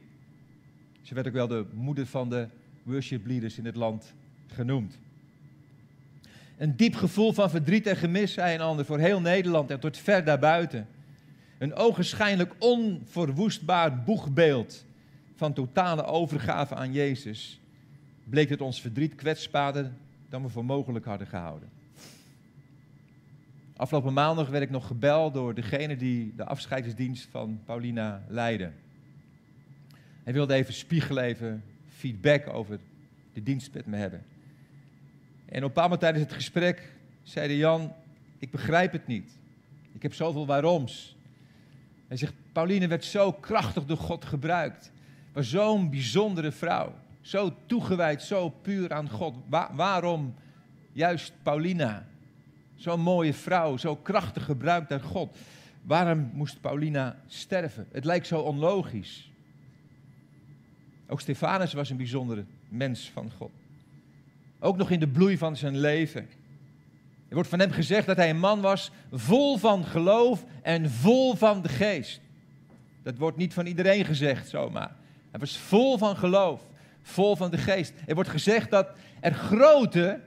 Ze 1.04 1.14
werd 1.14 1.26
ook 1.26 1.32
wel 1.32 1.48
de 1.48 1.66
moeder 1.72 2.06
van 2.06 2.30
de 2.30 2.48
worship 2.82 3.26
leaders 3.26 3.58
in 3.58 3.64
het 3.64 3.76
land 3.76 4.14
genoemd. 4.46 4.98
Een 6.56 6.76
diep 6.76 6.94
gevoel 6.94 7.32
van 7.32 7.50
verdriet 7.50 7.86
en 7.86 7.96
gemis, 7.96 8.32
zei 8.32 8.54
een 8.54 8.60
ander, 8.60 8.84
voor 8.84 8.98
heel 8.98 9.20
Nederland 9.20 9.70
en 9.70 9.80
tot 9.80 9.98
ver 9.98 10.24
daarbuiten. 10.24 10.86
Een 11.58 11.74
ogenschijnlijk 11.74 12.54
onverwoestbaar 12.58 14.02
boegbeeld 14.02 14.84
van 15.34 15.52
totale 15.52 16.04
overgave 16.04 16.74
aan 16.74 16.92
Jezus. 16.92 17.60
Bleek 18.24 18.48
het 18.48 18.60
ons 18.60 18.80
verdriet 18.80 19.14
kwetsbaarder 19.14 19.92
dan 20.28 20.42
we 20.42 20.48
voor 20.48 20.64
mogelijk 20.64 21.04
hadden 21.04 21.26
gehouden. 21.26 21.68
Afgelopen 23.76 24.12
maandag 24.12 24.48
werd 24.48 24.62
ik 24.62 24.70
nog 24.70 24.86
gebeld 24.86 25.34
door 25.34 25.54
degene 25.54 25.96
die 25.96 26.32
de 26.36 26.44
afscheidsdienst 26.44 27.28
van 27.30 27.60
Paulina 27.64 28.24
leidde. 28.28 28.70
Hij 30.24 30.32
wilde 30.32 30.54
even 30.54 30.74
spiegelen, 30.74 31.24
even 31.24 31.64
feedback 31.88 32.48
over 32.48 32.78
de 33.32 33.42
dienst 33.42 33.72
met 33.72 33.86
me 33.86 33.96
hebben. 33.96 34.24
En 35.44 35.58
op 35.58 35.68
een 35.68 35.72
paar 35.72 35.82
moment 35.82 36.00
tijdens 36.00 36.24
het 36.24 36.32
gesprek 36.32 36.92
zei 37.22 37.56
Jan, 37.56 37.92
ik 38.38 38.50
begrijp 38.50 38.92
het 38.92 39.06
niet. 39.06 39.38
Ik 39.92 40.02
heb 40.02 40.14
zoveel 40.14 40.46
waaroms. 40.46 41.16
Hij 42.08 42.16
zegt, 42.16 42.32
Pauline 42.52 42.86
werd 42.86 43.04
zo 43.04 43.32
krachtig 43.32 43.84
door 43.84 43.96
God 43.96 44.24
gebruikt. 44.24 44.92
Was 45.32 45.50
zo'n 45.50 45.90
bijzondere 45.90 46.52
vrouw. 46.52 46.94
Zo 47.20 47.54
toegewijd, 47.66 48.22
zo 48.22 48.48
puur 48.48 48.92
aan 48.92 49.10
God. 49.10 49.34
waarom 49.72 50.34
juist 50.92 51.32
Paulina? 51.42 52.06
Zo'n 52.74 53.00
mooie 53.00 53.34
vrouw, 53.34 53.76
zo 53.76 53.96
krachtig 53.96 54.44
gebruikt 54.44 54.88
door 54.88 55.00
God. 55.00 55.36
Waarom 55.82 56.30
moest 56.32 56.60
Paulina 56.60 57.16
sterven? 57.26 57.86
Het 57.92 58.04
lijkt 58.04 58.26
zo 58.26 58.40
onlogisch. 58.40 59.30
Ook 61.14 61.20
Stefanus 61.20 61.72
was 61.72 61.90
een 61.90 61.96
bijzondere 61.96 62.44
mens 62.68 63.10
van 63.12 63.30
God. 63.36 63.50
Ook 64.58 64.76
nog 64.76 64.90
in 64.90 65.00
de 65.00 65.08
bloei 65.08 65.38
van 65.38 65.56
zijn 65.56 65.78
leven. 65.78 66.28
Er 67.28 67.34
wordt 67.34 67.48
van 67.48 67.58
hem 67.58 67.70
gezegd 67.70 68.06
dat 68.06 68.16
hij 68.16 68.30
een 68.30 68.38
man 68.38 68.60
was 68.60 68.90
vol 69.12 69.56
van 69.56 69.84
geloof 69.84 70.44
en 70.62 70.90
vol 70.90 71.34
van 71.34 71.62
de 71.62 71.68
geest. 71.68 72.20
Dat 73.02 73.18
wordt 73.18 73.36
niet 73.36 73.54
van 73.54 73.66
iedereen 73.66 74.04
gezegd 74.04 74.48
zomaar. 74.48 74.90
Hij 75.30 75.40
was 75.40 75.56
vol 75.56 75.98
van 75.98 76.16
geloof, 76.16 76.60
vol 77.02 77.36
van 77.36 77.50
de 77.50 77.58
geest. 77.58 77.92
Er 78.06 78.14
wordt 78.14 78.30
gezegd 78.30 78.70
dat 78.70 78.88
er 79.20 79.34
grote, 79.34 80.20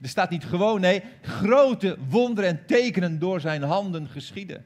er 0.00 0.08
staat 0.08 0.30
niet 0.30 0.44
gewoon, 0.44 0.80
nee, 0.80 1.02
grote 1.20 1.96
wonderen 2.08 2.50
en 2.50 2.66
tekenen 2.66 3.18
door 3.18 3.40
zijn 3.40 3.62
handen 3.62 4.08
geschieden. 4.08 4.64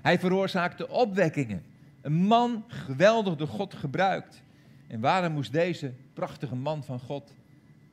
Hij 0.00 0.18
veroorzaakte 0.18 0.88
opwekkingen. 0.88 1.64
Een 2.00 2.26
man 2.26 2.64
geweldig 2.66 3.36
door 3.36 3.48
God 3.48 3.74
gebruikt. 3.74 4.44
En 4.86 5.00
waarom 5.00 5.32
moest 5.32 5.52
deze 5.52 5.92
prachtige 6.12 6.54
man 6.54 6.84
van 6.84 7.00
God 7.00 7.32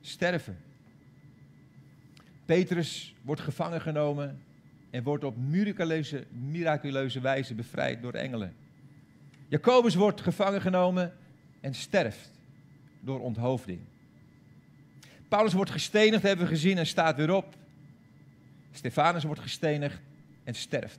sterven? 0.00 0.56
Petrus 2.44 3.14
wordt 3.22 3.40
gevangen 3.40 3.80
genomen 3.80 4.42
en 4.90 5.02
wordt 5.02 5.24
op 5.24 5.36
miraculeuze, 5.36 6.24
miraculeuze 6.30 7.20
wijze 7.20 7.54
bevrijd 7.54 8.02
door 8.02 8.12
engelen. 8.12 8.54
Jacobus 9.48 9.94
wordt 9.94 10.20
gevangen 10.20 10.60
genomen 10.60 11.12
en 11.60 11.74
sterft 11.74 12.30
door 13.00 13.20
onthoofding. 13.20 13.80
Paulus 15.28 15.52
wordt 15.52 15.70
gestenigd, 15.70 16.22
hebben 16.22 16.44
we 16.44 16.50
gezien, 16.50 16.78
en 16.78 16.86
staat 16.86 17.16
weer 17.16 17.34
op. 17.34 17.54
Stefanus 18.72 19.24
wordt 19.24 19.40
gestenigd 19.40 20.00
en 20.44 20.54
sterft. 20.54 20.98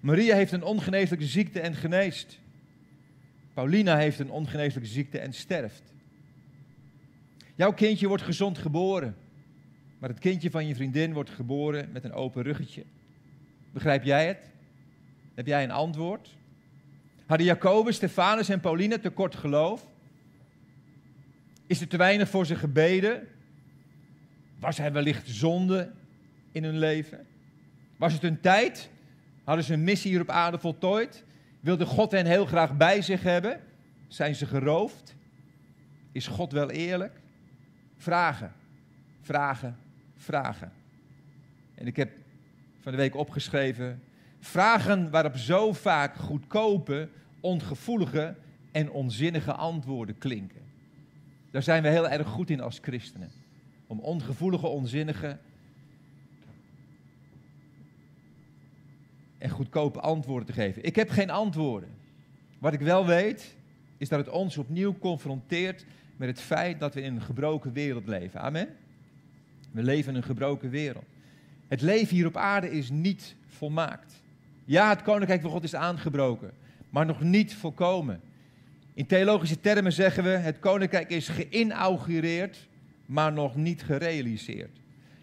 Maria 0.00 0.34
heeft 0.34 0.52
een 0.52 0.62
ongeneeslijke 0.62 1.26
ziekte 1.26 1.60
en 1.60 1.74
geneest. 1.74 2.38
Paulina 3.56 3.96
heeft 3.96 4.18
een 4.18 4.30
ongeneeslijke 4.30 4.88
ziekte 4.88 5.18
en 5.18 5.32
sterft. 5.32 5.82
Jouw 7.54 7.72
kindje 7.72 8.08
wordt 8.08 8.22
gezond 8.22 8.58
geboren, 8.58 9.16
maar 9.98 10.08
het 10.08 10.18
kindje 10.18 10.50
van 10.50 10.66
je 10.66 10.74
vriendin 10.74 11.12
wordt 11.12 11.30
geboren 11.30 11.88
met 11.92 12.04
een 12.04 12.12
open 12.12 12.42
ruggetje. 12.42 12.84
Begrijp 13.72 14.04
jij 14.04 14.26
het? 14.26 14.50
Heb 15.34 15.46
jij 15.46 15.64
een 15.64 15.70
antwoord? 15.70 16.36
Hadden 17.26 17.46
Jacobus, 17.46 17.96
Stefanus 17.96 18.48
en 18.48 18.60
Paulina 18.60 18.98
tekort 18.98 19.34
geloof? 19.34 19.86
Is 21.66 21.80
er 21.80 21.88
te 21.88 21.96
weinig 21.96 22.28
voor 22.28 22.46
ze 22.46 22.54
gebeden? 22.54 23.28
Was 24.58 24.78
er 24.78 24.92
wellicht 24.92 25.28
zonde 25.28 25.90
in 26.52 26.64
hun 26.64 26.78
leven? 26.78 27.26
Was 27.96 28.12
het 28.12 28.22
hun 28.22 28.40
tijd? 28.40 28.90
Hadden 29.44 29.64
ze 29.64 29.72
een 29.72 29.84
missie 29.84 30.10
hier 30.10 30.20
op 30.20 30.30
aarde 30.30 30.58
voltooid? 30.58 31.24
Wilde 31.66 31.86
God 31.86 32.10
hen 32.10 32.26
heel 32.26 32.46
graag 32.46 32.76
bij 32.76 33.02
zich 33.02 33.22
hebben? 33.22 33.60
Zijn 34.08 34.34
ze 34.34 34.46
geroofd? 34.46 35.14
Is 36.12 36.26
God 36.26 36.52
wel 36.52 36.70
eerlijk? 36.70 37.20
Vragen, 37.96 38.52
vragen, 39.20 39.76
vragen. 40.16 40.72
En 41.74 41.86
ik 41.86 41.96
heb 41.96 42.10
van 42.80 42.92
de 42.92 42.98
week 42.98 43.16
opgeschreven: 43.16 44.02
vragen 44.40 45.10
waarop 45.10 45.36
zo 45.36 45.72
vaak 45.72 46.16
goedkope, 46.16 47.08
ongevoelige 47.40 48.34
en 48.72 48.90
onzinnige 48.90 49.52
antwoorden 49.52 50.18
klinken. 50.18 50.62
Daar 51.50 51.62
zijn 51.62 51.82
we 51.82 51.88
heel 51.88 52.08
erg 52.08 52.28
goed 52.28 52.50
in 52.50 52.60
als 52.60 52.78
christenen. 52.82 53.30
Om 53.86 54.00
ongevoelige, 54.00 54.66
onzinnige 54.66 55.38
en 59.38 59.50
goedkope 59.50 60.00
antwoorden 60.00 60.46
te 60.46 60.52
geven. 60.52 60.84
Ik 60.84 60.96
heb 60.96 61.10
geen 61.10 61.30
antwoorden. 61.30 61.88
Wat 62.58 62.72
ik 62.72 62.80
wel 62.80 63.06
weet, 63.06 63.56
is 63.96 64.08
dat 64.08 64.18
het 64.18 64.28
ons 64.28 64.56
opnieuw 64.56 64.98
confronteert 64.98 65.84
met 66.16 66.28
het 66.28 66.40
feit 66.40 66.80
dat 66.80 66.94
we 66.94 67.02
in 67.02 67.14
een 67.14 67.22
gebroken 67.22 67.72
wereld 67.72 68.06
leven. 68.06 68.40
Amen. 68.40 68.68
We 69.70 69.82
leven 69.82 70.10
in 70.10 70.16
een 70.16 70.22
gebroken 70.22 70.70
wereld. 70.70 71.04
Het 71.68 71.80
leven 71.80 72.16
hier 72.16 72.26
op 72.26 72.36
aarde 72.36 72.70
is 72.70 72.90
niet 72.90 73.34
volmaakt. 73.46 74.22
Ja, 74.64 74.88
het 74.88 75.02
koninkrijk 75.02 75.40
van 75.40 75.50
God 75.50 75.64
is 75.64 75.74
aangebroken, 75.74 76.50
maar 76.90 77.06
nog 77.06 77.20
niet 77.20 77.54
volkomen. 77.54 78.20
In 78.94 79.06
theologische 79.06 79.60
termen 79.60 79.92
zeggen 79.92 80.22
we: 80.24 80.28
het 80.28 80.58
koninkrijk 80.58 81.10
is 81.10 81.28
geïnaugureerd, 81.28 82.68
maar 83.06 83.32
nog 83.32 83.56
niet 83.56 83.82
gerealiseerd. 83.82 84.78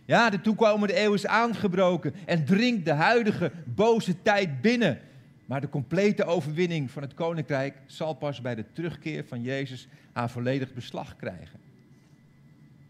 Ja, 0.05 0.29
de 0.29 0.41
toekomende 0.41 1.01
eeuw 1.03 1.13
is 1.13 1.27
aangebroken 1.27 2.13
en 2.25 2.45
dringt 2.45 2.85
de 2.85 2.91
huidige 2.91 3.51
boze 3.65 4.21
tijd 4.21 4.61
binnen. 4.61 4.99
Maar 5.45 5.61
de 5.61 5.69
complete 5.69 6.25
overwinning 6.25 6.91
van 6.91 7.01
het 7.01 7.13
koninkrijk 7.13 7.77
zal 7.85 8.13
pas 8.13 8.41
bij 8.41 8.55
de 8.55 8.65
terugkeer 8.73 9.25
van 9.25 9.41
Jezus 9.41 9.87
aan 10.13 10.29
volledig 10.29 10.73
beslag 10.73 11.15
krijgen. 11.15 11.59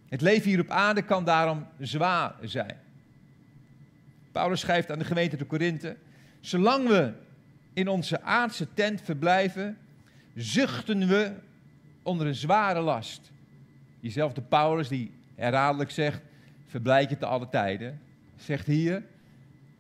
Het 0.09 0.21
leven 0.21 0.49
hier 0.49 0.59
op 0.59 0.69
aarde 0.69 1.01
kan 1.01 1.25
daarom 1.25 1.67
zwaar 1.79 2.35
zijn. 2.41 2.77
Paulus 4.31 4.59
schrijft 4.59 4.91
aan 4.91 4.99
de 4.99 5.05
gemeente 5.05 5.37
de 5.37 5.45
Korinthe: 5.45 5.95
Zolang 6.39 6.87
we 6.87 7.13
in 7.73 7.87
onze 7.87 8.21
aardse 8.21 8.67
tent 8.73 9.01
verblijven, 9.01 9.77
zuchten 10.35 11.07
we 11.07 11.31
onder 12.03 12.27
een 12.27 12.35
zware 12.35 12.79
last. 12.79 13.31
Diezelfde 13.99 14.41
Paulus 14.41 14.87
die 14.87 15.11
herhaaldelijk 15.35 15.91
zegt: 15.91 16.21
Verblijd 16.73 17.09
je 17.09 17.17
te 17.17 17.25
alle 17.25 17.49
tijden, 17.49 17.99
zegt 18.35 18.67
hier 18.67 19.03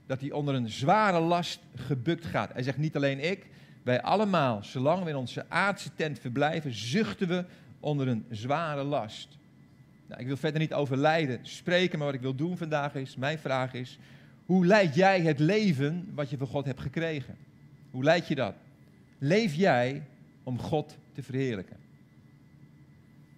dat 0.05 0.21
hij 0.21 0.31
onder 0.31 0.55
een 0.55 0.69
zware 0.69 1.19
last 1.19 1.59
gebukt 1.75 2.25
gaat. 2.25 2.53
Hij 2.53 2.63
zegt 2.63 2.77
niet 2.77 2.95
alleen 2.95 3.19
ik, 3.19 3.45
wij 3.83 4.01
allemaal, 4.01 4.63
zolang 4.63 5.03
we 5.03 5.09
in 5.09 5.15
onze 5.15 5.45
aardse 5.49 5.89
tent 5.95 6.19
verblijven, 6.19 6.73
zuchten 6.73 7.27
we 7.27 7.45
onder 7.79 8.07
een 8.07 8.25
zware 8.29 8.83
last. 8.83 9.37
Nou, 10.07 10.21
ik 10.21 10.27
wil 10.27 10.37
verder 10.37 10.59
niet 10.59 10.73
over 10.73 10.97
lijden 10.97 11.39
spreken, 11.41 11.97
maar 11.97 12.07
wat 12.07 12.15
ik 12.15 12.21
wil 12.21 12.35
doen 12.35 12.57
vandaag 12.57 12.95
is, 12.95 13.15
mijn 13.15 13.39
vraag 13.39 13.73
is, 13.73 13.99
hoe 14.45 14.65
leid 14.65 14.95
jij 14.95 15.21
het 15.21 15.39
leven 15.39 16.11
wat 16.13 16.29
je 16.29 16.37
van 16.37 16.47
God 16.47 16.65
hebt 16.65 16.81
gekregen? 16.81 17.35
Hoe 17.91 18.03
leid 18.03 18.27
je 18.27 18.35
dat? 18.35 18.55
Leef 19.17 19.53
jij 19.55 20.03
om 20.43 20.59
God 20.59 20.97
te 21.13 21.23
verheerlijken? 21.23 21.77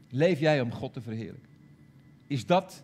Leef 0.09 0.39
jij 0.39 0.61
om 0.61 0.71
God 0.71 0.93
te 0.93 1.01
verheerlijken? 1.01 1.49
Is 2.27 2.45
dat 2.45 2.83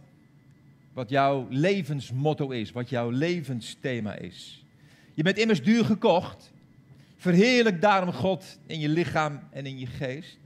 wat 0.93 1.09
jouw 1.09 1.47
levensmotto 1.49 2.49
is, 2.49 2.71
wat 2.71 2.89
jouw 2.89 3.09
levensthema 3.09 4.15
is? 4.15 4.65
Je 5.13 5.23
bent 5.23 5.37
immers 5.37 5.63
duur 5.63 5.85
gekocht. 5.85 6.51
Verheerlijk 7.17 7.81
daarom 7.81 8.13
God 8.13 8.59
in 8.65 8.79
je 8.79 8.89
lichaam 8.89 9.39
en 9.49 9.65
in 9.65 9.79
je 9.79 9.85
geest. 9.85 10.37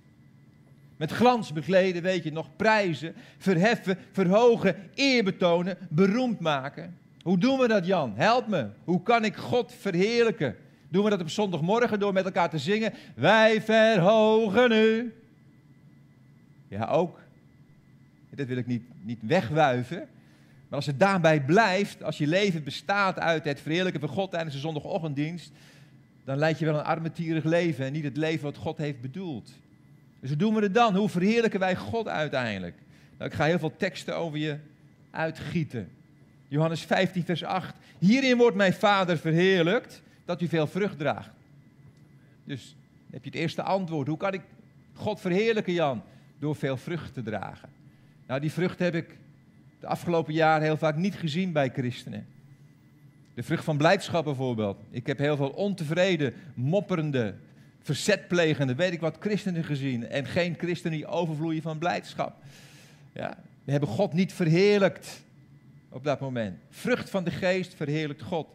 Met 0.97 1.11
glans 1.11 1.53
bekleden, 1.53 2.01
weet 2.01 2.23
je 2.23 2.31
nog, 2.31 2.55
prijzen, 2.55 3.15
verheffen, 3.37 3.97
verhogen, 4.11 4.75
eer 4.95 5.23
betonen, 5.23 5.77
beroemd 5.89 6.39
maken. 6.39 6.97
Hoe 7.21 7.37
doen 7.37 7.59
we 7.59 7.67
dat, 7.67 7.85
Jan? 7.85 8.13
Help 8.15 8.47
me. 8.47 8.67
Hoe 8.83 9.03
kan 9.03 9.25
ik 9.25 9.35
God 9.35 9.73
verheerlijken? 9.79 10.55
Doen 10.89 11.03
we 11.03 11.09
dat 11.09 11.21
op 11.21 11.29
zondagmorgen 11.29 11.99
door 11.99 12.13
met 12.13 12.25
elkaar 12.25 12.49
te 12.49 12.57
zingen? 12.57 12.93
Wij 13.15 13.61
verhogen 13.61 14.71
u. 14.71 15.13
Ja, 16.67 16.85
ook. 16.85 17.19
Dat 18.29 18.47
wil 18.47 18.57
ik 18.57 18.67
niet, 18.67 18.83
niet 19.01 19.19
wegwuiven. 19.21 20.07
Maar 20.67 20.77
als 20.77 20.85
het 20.85 20.99
daarbij 20.99 21.41
blijft, 21.41 22.03
als 22.03 22.17
je 22.17 22.27
leven 22.27 22.63
bestaat 22.63 23.19
uit 23.19 23.43
het 23.43 23.61
verheerlijken 23.61 24.01
van 24.01 24.09
God 24.09 24.31
tijdens 24.31 24.53
de 24.53 24.61
zondagochtenddienst, 24.61 25.51
dan 26.23 26.37
leid 26.37 26.59
je 26.59 26.65
wel 26.65 26.75
een 26.75 26.83
armetierig 26.83 27.43
leven 27.43 27.85
en 27.85 27.93
niet 27.93 28.03
het 28.03 28.17
leven 28.17 28.43
wat 28.43 28.57
God 28.57 28.77
heeft 28.77 29.01
bedoeld. 29.01 29.51
Dus 30.19 30.29
hoe 30.29 30.37
doen 30.37 30.55
we 30.55 30.61
het 30.61 30.73
dan? 30.73 30.95
Hoe 30.95 31.09
verheerlijken 31.09 31.59
wij 31.59 31.75
God 31.75 32.07
uiteindelijk? 32.07 32.75
Nou, 33.17 33.29
ik 33.29 33.35
ga 33.35 33.45
heel 33.45 33.59
veel 33.59 33.75
teksten 33.77 34.15
over 34.15 34.37
je 34.37 34.57
uitgieten. 35.11 35.89
Johannes 36.47 36.81
15, 36.81 37.23
vers 37.23 37.43
8. 37.43 37.75
Hierin 37.97 38.37
wordt 38.37 38.55
mijn 38.55 38.73
Vader 38.73 39.17
verheerlijkt, 39.17 40.01
dat 40.25 40.41
u 40.41 40.47
veel 40.47 40.67
vrucht 40.67 40.97
draagt. 40.97 41.29
Dus 42.43 42.75
heb 43.11 43.23
je 43.23 43.29
het 43.29 43.39
eerste 43.39 43.61
antwoord. 43.61 44.07
Hoe 44.07 44.17
kan 44.17 44.33
ik 44.33 44.41
God 44.93 45.21
verheerlijken, 45.21 45.73
Jan? 45.73 46.03
Door 46.39 46.55
veel 46.55 46.77
vrucht 46.77 47.13
te 47.13 47.23
dragen. 47.23 47.69
Nou, 48.27 48.39
die 48.39 48.51
vrucht 48.51 48.79
heb 48.79 48.95
ik 48.95 49.17
de 49.85 49.91
afgelopen 49.91 50.33
jaren 50.33 50.63
heel 50.63 50.77
vaak 50.77 50.95
niet 50.95 51.15
gezien 51.15 51.51
bij 51.51 51.69
christenen. 51.69 52.27
De 53.33 53.43
vrucht 53.43 53.63
van 53.63 53.77
blijdschap 53.77 54.23
bijvoorbeeld. 54.23 54.77
Ik 54.89 55.07
heb 55.07 55.17
heel 55.17 55.35
veel 55.35 55.49
ontevreden, 55.49 56.33
mopperende, 56.53 57.35
verzetplegende, 57.81 58.75
weet 58.75 58.93
ik 58.93 58.99
wat, 58.99 59.17
christenen 59.19 59.63
gezien. 59.63 60.07
En 60.07 60.25
geen 60.25 60.55
christenen 60.57 60.97
die 60.97 61.07
overvloeien 61.07 61.61
van 61.61 61.77
blijdschap. 61.77 62.35
Ja, 63.13 63.37
we 63.63 63.71
hebben 63.71 63.89
God 63.89 64.13
niet 64.13 64.33
verheerlijkt 64.33 65.23
op 65.89 66.03
dat 66.03 66.19
moment. 66.19 66.57
Vrucht 66.69 67.09
van 67.09 67.23
de 67.23 67.31
geest 67.31 67.73
verheerlijkt 67.73 68.21
God. 68.21 68.47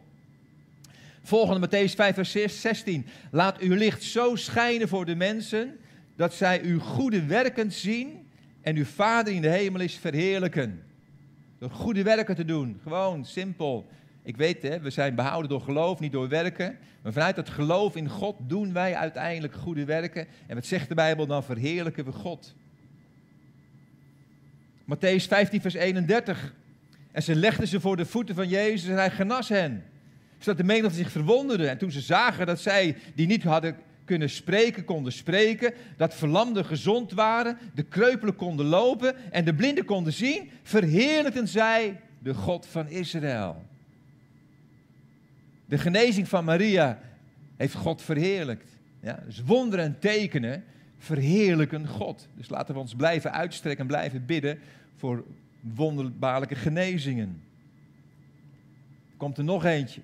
Volgende 1.23 1.67
Matthäus 1.67 1.95
5 1.95 2.15
vers 2.15 2.61
16. 2.61 3.05
Laat 3.31 3.59
uw 3.59 3.75
licht 3.75 4.03
zo 4.03 4.35
schijnen 4.35 4.87
voor 4.87 5.05
de 5.05 5.15
mensen, 5.15 5.77
dat 6.15 6.33
zij 6.33 6.61
uw 6.63 6.79
goede 6.79 7.25
werken 7.25 7.71
zien 7.71 8.27
en 8.61 8.75
uw 8.75 8.85
Vader 8.85 9.33
in 9.33 9.41
de 9.41 9.49
hemel 9.49 9.81
is 9.81 9.95
verheerlijken. 9.95 10.89
Door 11.61 11.71
goede 11.71 12.03
werken 12.03 12.35
te 12.35 12.45
doen. 12.45 12.79
Gewoon, 12.83 13.25
simpel. 13.25 13.87
Ik 14.23 14.37
weet, 14.37 14.61
hè, 14.61 14.79
we 14.79 14.89
zijn 14.89 15.15
behouden 15.15 15.49
door 15.49 15.61
geloof, 15.61 15.99
niet 15.99 16.11
door 16.11 16.29
werken. 16.29 16.77
Maar 17.01 17.13
vanuit 17.13 17.35
het 17.35 17.49
geloof 17.49 17.95
in 17.95 18.09
God 18.09 18.35
doen 18.39 18.73
wij 18.73 18.95
uiteindelijk 18.95 19.53
goede 19.53 19.85
werken. 19.85 20.27
En 20.47 20.55
wat 20.55 20.65
zegt 20.65 20.87
de 20.87 20.95
Bijbel? 20.95 21.27
Dan 21.27 21.43
verheerlijken 21.43 22.05
we 22.05 22.11
God. 22.11 22.55
Matthäus 24.83 25.27
15, 25.27 25.61
vers 25.61 25.73
31. 25.73 26.53
En 27.11 27.23
ze 27.23 27.35
legden 27.35 27.67
ze 27.67 27.79
voor 27.79 27.97
de 27.97 28.05
voeten 28.05 28.35
van 28.35 28.47
Jezus 28.47 28.89
en 28.89 28.95
hij 28.95 29.11
genas 29.11 29.49
hen. 29.49 29.83
Zodat 30.37 30.57
de 30.57 30.63
menigte 30.63 30.97
zich 30.97 31.11
verwonderde. 31.11 31.67
En 31.67 31.77
toen 31.77 31.91
ze 31.91 32.01
zagen 32.01 32.45
dat 32.45 32.59
zij, 32.59 32.97
die 33.15 33.27
niet 33.27 33.43
hadden 33.43 33.75
kunnen 34.11 34.29
spreken, 34.29 34.85
konden 34.85 35.13
spreken. 35.13 35.73
Dat 35.97 36.13
verlamden 36.13 36.65
gezond 36.65 37.11
waren. 37.11 37.57
De 37.73 37.83
kreupelen 37.83 38.35
konden 38.35 38.65
lopen. 38.65 39.31
En 39.31 39.45
de 39.45 39.53
blinden 39.53 39.85
konden 39.85 40.13
zien. 40.13 40.51
Verheerlijkten 40.63 41.47
zij 41.47 41.99
de 42.19 42.33
God 42.33 42.65
van 42.65 42.89
Israël. 42.89 43.65
De 45.65 45.77
genezing 45.77 46.27
van 46.27 46.45
Maria 46.45 46.99
heeft 47.57 47.73
God 47.73 48.01
verheerlijkt. 48.01 48.69
Ja, 49.01 49.23
dus 49.25 49.41
wonderen 49.43 49.85
en 49.85 49.99
tekenen 49.99 50.63
verheerlijken 50.97 51.87
God. 51.87 52.27
Dus 52.37 52.49
laten 52.49 52.73
we 52.73 52.79
ons 52.79 52.95
blijven 52.95 53.31
uitstrekken 53.31 53.81
en 53.81 53.87
blijven 53.87 54.25
bidden 54.25 54.59
voor 54.95 55.23
wonderbaarlijke 55.59 56.55
genezingen. 56.55 57.41
Komt 59.17 59.37
er 59.37 59.43
nog 59.43 59.65
eentje. 59.65 60.01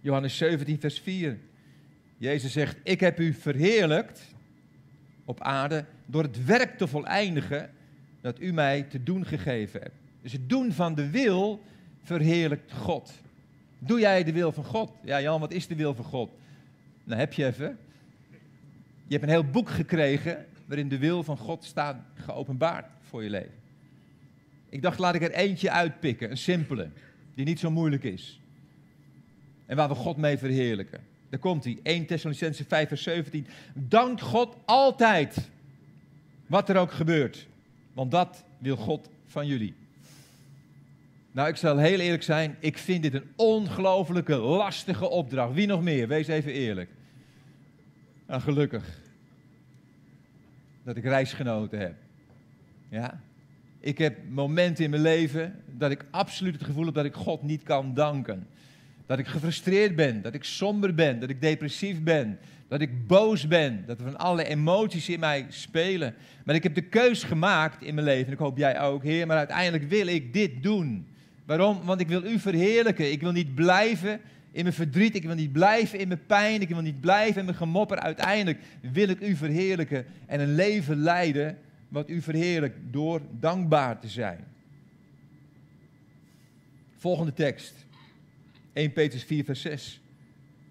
Johannes 0.00 0.36
17, 0.36 0.80
vers 0.80 1.00
4. 1.00 1.38
Jezus 2.18 2.52
zegt, 2.52 2.76
ik 2.82 3.00
heb 3.00 3.20
u 3.20 3.32
verheerlijkt 3.32 4.34
op 5.24 5.40
aarde 5.40 5.84
door 6.06 6.22
het 6.22 6.44
werk 6.44 6.78
te 6.78 6.86
voleindigen 6.86 7.70
dat 8.20 8.40
u 8.40 8.52
mij 8.52 8.82
te 8.82 9.02
doen 9.02 9.26
gegeven 9.26 9.80
hebt. 9.80 9.94
Dus 10.22 10.32
het 10.32 10.48
doen 10.48 10.72
van 10.72 10.94
de 10.94 11.10
wil 11.10 11.62
verheerlijkt 12.02 12.72
God. 12.72 13.12
Doe 13.78 14.00
jij 14.00 14.24
de 14.24 14.32
wil 14.32 14.52
van 14.52 14.64
God? 14.64 14.92
Ja, 15.02 15.20
Jan, 15.20 15.40
wat 15.40 15.52
is 15.52 15.66
de 15.66 15.74
wil 15.74 15.94
van 15.94 16.04
God? 16.04 16.30
Nou, 17.04 17.20
heb 17.20 17.32
je 17.32 17.46
even. 17.46 17.78
Je 19.06 19.14
hebt 19.14 19.22
een 19.22 19.28
heel 19.28 19.50
boek 19.50 19.68
gekregen 19.70 20.46
waarin 20.66 20.88
de 20.88 20.98
wil 20.98 21.22
van 21.22 21.36
God 21.36 21.64
staat 21.64 21.96
geopenbaard 22.14 22.86
voor 23.00 23.22
je 23.22 23.30
leven. 23.30 23.58
Ik 24.68 24.82
dacht, 24.82 24.98
laat 24.98 25.14
ik 25.14 25.22
er 25.22 25.32
eentje 25.32 25.70
uitpikken, 25.70 26.30
een 26.30 26.36
simpele, 26.36 26.90
die 27.34 27.44
niet 27.44 27.58
zo 27.58 27.70
moeilijk 27.70 28.04
is. 28.04 28.40
En 29.66 29.76
waar 29.76 29.88
we 29.88 29.94
God 29.94 30.16
mee 30.16 30.38
verheerlijken. 30.38 31.00
Daar 31.28 31.40
komt 31.40 31.64
hij, 31.64 31.78
1 31.82 32.06
Thessalonicense 32.06 32.64
5 32.64 32.88
vers 32.88 33.02
17. 33.02 33.46
Dank 33.74 34.20
God 34.20 34.56
altijd, 34.64 35.48
wat 36.46 36.68
er 36.68 36.76
ook 36.76 36.92
gebeurt. 36.92 37.46
Want 37.92 38.10
dat 38.10 38.44
wil 38.58 38.76
God 38.76 39.08
van 39.26 39.46
jullie. 39.46 39.74
Nou, 41.32 41.48
ik 41.48 41.56
zal 41.56 41.78
heel 41.78 41.98
eerlijk 41.98 42.22
zijn, 42.22 42.56
ik 42.58 42.78
vind 42.78 43.02
dit 43.02 43.14
een 43.14 43.30
ongelooflijke 43.36 44.36
lastige 44.36 45.08
opdracht. 45.08 45.54
Wie 45.54 45.66
nog 45.66 45.82
meer? 45.82 46.08
Wees 46.08 46.26
even 46.26 46.52
eerlijk. 46.52 46.90
Nou, 48.26 48.40
gelukkig 48.40 49.00
dat 50.82 50.96
ik 50.96 51.04
reisgenoten 51.04 51.78
heb. 51.78 51.94
Ja? 52.88 53.20
Ik 53.80 53.98
heb 53.98 54.18
momenten 54.28 54.84
in 54.84 54.90
mijn 54.90 55.02
leven 55.02 55.62
dat 55.66 55.90
ik 55.90 56.04
absoluut 56.10 56.54
het 56.54 56.64
gevoel 56.64 56.84
heb 56.84 56.94
dat 56.94 57.04
ik 57.04 57.14
God 57.14 57.42
niet 57.42 57.62
kan 57.62 57.94
danken. 57.94 58.46
Dat 59.08 59.18
ik 59.18 59.26
gefrustreerd 59.26 59.96
ben, 59.96 60.22
dat 60.22 60.34
ik 60.34 60.44
somber 60.44 60.94
ben, 60.94 61.20
dat 61.20 61.30
ik 61.30 61.40
depressief 61.40 62.02
ben, 62.02 62.38
dat 62.68 62.80
ik 62.80 63.06
boos 63.06 63.46
ben, 63.46 63.84
dat 63.86 63.98
er 63.98 64.04
van 64.04 64.18
alle 64.18 64.44
emoties 64.44 65.08
in 65.08 65.20
mij 65.20 65.46
spelen. 65.48 66.14
Maar 66.44 66.54
ik 66.54 66.62
heb 66.62 66.74
de 66.74 66.88
keus 66.88 67.22
gemaakt 67.22 67.82
in 67.82 67.94
mijn 67.94 68.06
leven, 68.06 68.26
en 68.26 68.32
ik 68.32 68.38
hoop 68.38 68.58
jij 68.58 68.80
ook, 68.80 69.02
Heer, 69.02 69.26
maar 69.26 69.36
uiteindelijk 69.36 69.88
wil 69.88 70.06
ik 70.06 70.32
dit 70.32 70.62
doen. 70.62 71.06
Waarom? 71.44 71.80
Want 71.84 72.00
ik 72.00 72.08
wil 72.08 72.24
u 72.24 72.38
verheerlijken. 72.38 73.12
Ik 73.12 73.20
wil 73.20 73.32
niet 73.32 73.54
blijven 73.54 74.20
in 74.52 74.62
mijn 74.62 74.74
verdriet, 74.74 75.14
ik 75.14 75.24
wil 75.24 75.34
niet 75.34 75.52
blijven 75.52 75.98
in 75.98 76.08
mijn 76.08 76.26
pijn, 76.26 76.60
ik 76.60 76.68
wil 76.68 76.80
niet 76.80 77.00
blijven 77.00 77.38
in 77.38 77.44
mijn 77.44 77.56
gemopper. 77.56 77.98
Uiteindelijk 77.98 78.58
wil 78.92 79.08
ik 79.08 79.20
u 79.20 79.36
verheerlijken 79.36 80.04
en 80.26 80.40
een 80.40 80.54
leven 80.54 80.96
leiden 80.96 81.58
wat 81.88 82.10
u 82.10 82.22
verheerlijkt 82.22 82.78
door 82.90 83.20
dankbaar 83.40 84.00
te 84.00 84.08
zijn. 84.08 84.44
Volgende 86.96 87.32
tekst. 87.32 87.86
1 88.78 88.92
Petrus 88.92 89.22
4, 89.22 89.44
vers 89.44 89.60
6. 89.60 90.00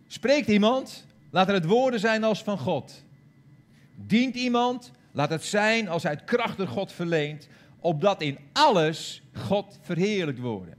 Spreekt 0.07 0.47
iemand, 0.47 1.05
laat 1.29 1.47
het 1.47 1.65
woorden 1.65 1.99
zijn 1.99 2.23
als 2.23 2.43
van 2.43 2.57
God. 2.57 3.03
Dient 3.95 4.35
iemand, 4.35 4.91
laat 5.11 5.29
het 5.29 5.43
zijn 5.43 5.87
als 5.87 6.05
uit 6.05 6.23
kracht 6.23 6.57
door 6.57 6.67
God 6.67 6.91
verleent, 6.91 7.47
opdat 7.79 8.21
in 8.21 8.37
alles 8.53 9.21
God 9.33 9.79
verheerlijkt 9.81 10.39
worden. 10.39 10.77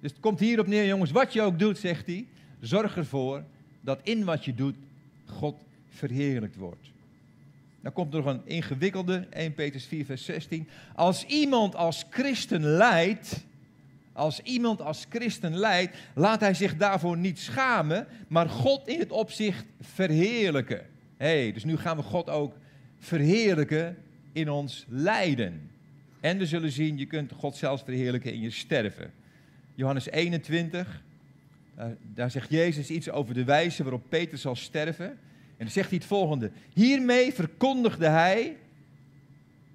Dus 0.00 0.10
het 0.10 0.20
komt 0.20 0.40
hierop 0.40 0.66
neer, 0.66 0.86
jongens, 0.86 1.10
wat 1.10 1.32
je 1.32 1.42
ook 1.42 1.58
doet, 1.58 1.78
zegt 1.78 2.06
hij, 2.06 2.26
zorg 2.60 2.96
ervoor 2.96 3.44
dat 3.80 4.00
in 4.02 4.24
wat 4.24 4.44
je 4.44 4.54
doet 4.54 4.76
God 5.26 5.64
verheerlijkt 5.88 6.56
wordt. 6.56 6.90
Dan 7.80 7.92
komt 7.92 8.14
er 8.14 8.22
nog 8.22 8.34
een 8.34 8.46
ingewikkelde, 8.46 9.26
1 9.30 9.54
Petrus 9.54 9.84
4, 9.84 10.04
vers 10.04 10.24
16. 10.24 10.68
Als 10.94 11.24
iemand 11.24 11.74
als 11.74 12.04
christen 12.10 12.62
leidt, 12.62 13.44
als 14.20 14.40
iemand 14.40 14.82
als 14.82 15.06
christen 15.08 15.56
leidt, 15.56 15.96
laat 16.14 16.40
hij 16.40 16.54
zich 16.54 16.76
daarvoor 16.76 17.16
niet 17.16 17.38
schamen, 17.38 18.06
maar 18.28 18.48
God 18.48 18.88
in 18.88 18.98
het 18.98 19.10
opzicht 19.10 19.64
verheerlijken. 19.80 20.86
hey, 21.16 21.52
dus 21.52 21.64
nu 21.64 21.76
gaan 21.76 21.96
we 21.96 22.02
God 22.02 22.30
ook 22.30 22.54
verheerlijken 22.98 23.96
in 24.32 24.50
ons 24.50 24.84
lijden. 24.88 25.70
En 26.20 26.38
we 26.38 26.46
zullen 26.46 26.70
zien, 26.70 26.98
je 26.98 27.06
kunt 27.06 27.32
God 27.32 27.56
zelfs 27.56 27.82
verheerlijken 27.82 28.32
in 28.32 28.40
je 28.40 28.50
sterven. 28.50 29.12
Johannes 29.74 30.10
21, 30.10 31.02
daar, 31.74 31.96
daar 32.14 32.30
zegt 32.30 32.50
Jezus 32.50 32.90
iets 32.90 33.10
over 33.10 33.34
de 33.34 33.44
wijze 33.44 33.82
waarop 33.82 34.02
Peter 34.08 34.38
zal 34.38 34.56
sterven. 34.56 35.06
En 35.06 35.66
dan 35.66 35.70
zegt 35.70 35.88
hij 35.88 35.98
het 35.98 36.06
volgende. 36.06 36.50
Hiermee 36.74 37.32
verkondigde 37.32 38.08
hij 38.08 38.56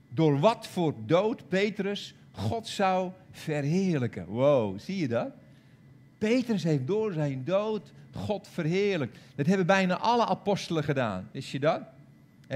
door 0.10 0.40
wat 0.40 0.68
voor 0.68 0.94
dood 1.06 1.48
Petrus 1.48 2.16
God 2.36 2.68
zou 2.68 3.12
verheerlijken. 3.32 4.26
Wow, 4.26 4.80
zie 4.80 4.98
je 4.98 5.08
dat? 5.08 5.30
Petrus 6.18 6.64
heeft 6.64 6.88
door 6.88 7.14
zijn 7.14 7.44
dood 7.44 7.92
God 8.12 8.48
verheerlijkt. 8.52 9.18
Dat 9.36 9.46
hebben 9.46 9.66
bijna 9.66 9.98
alle 9.98 10.26
apostelen 10.26 10.84
gedaan. 10.84 11.30
Wist 11.32 11.50
je 11.50 11.60
dat? 11.60 11.82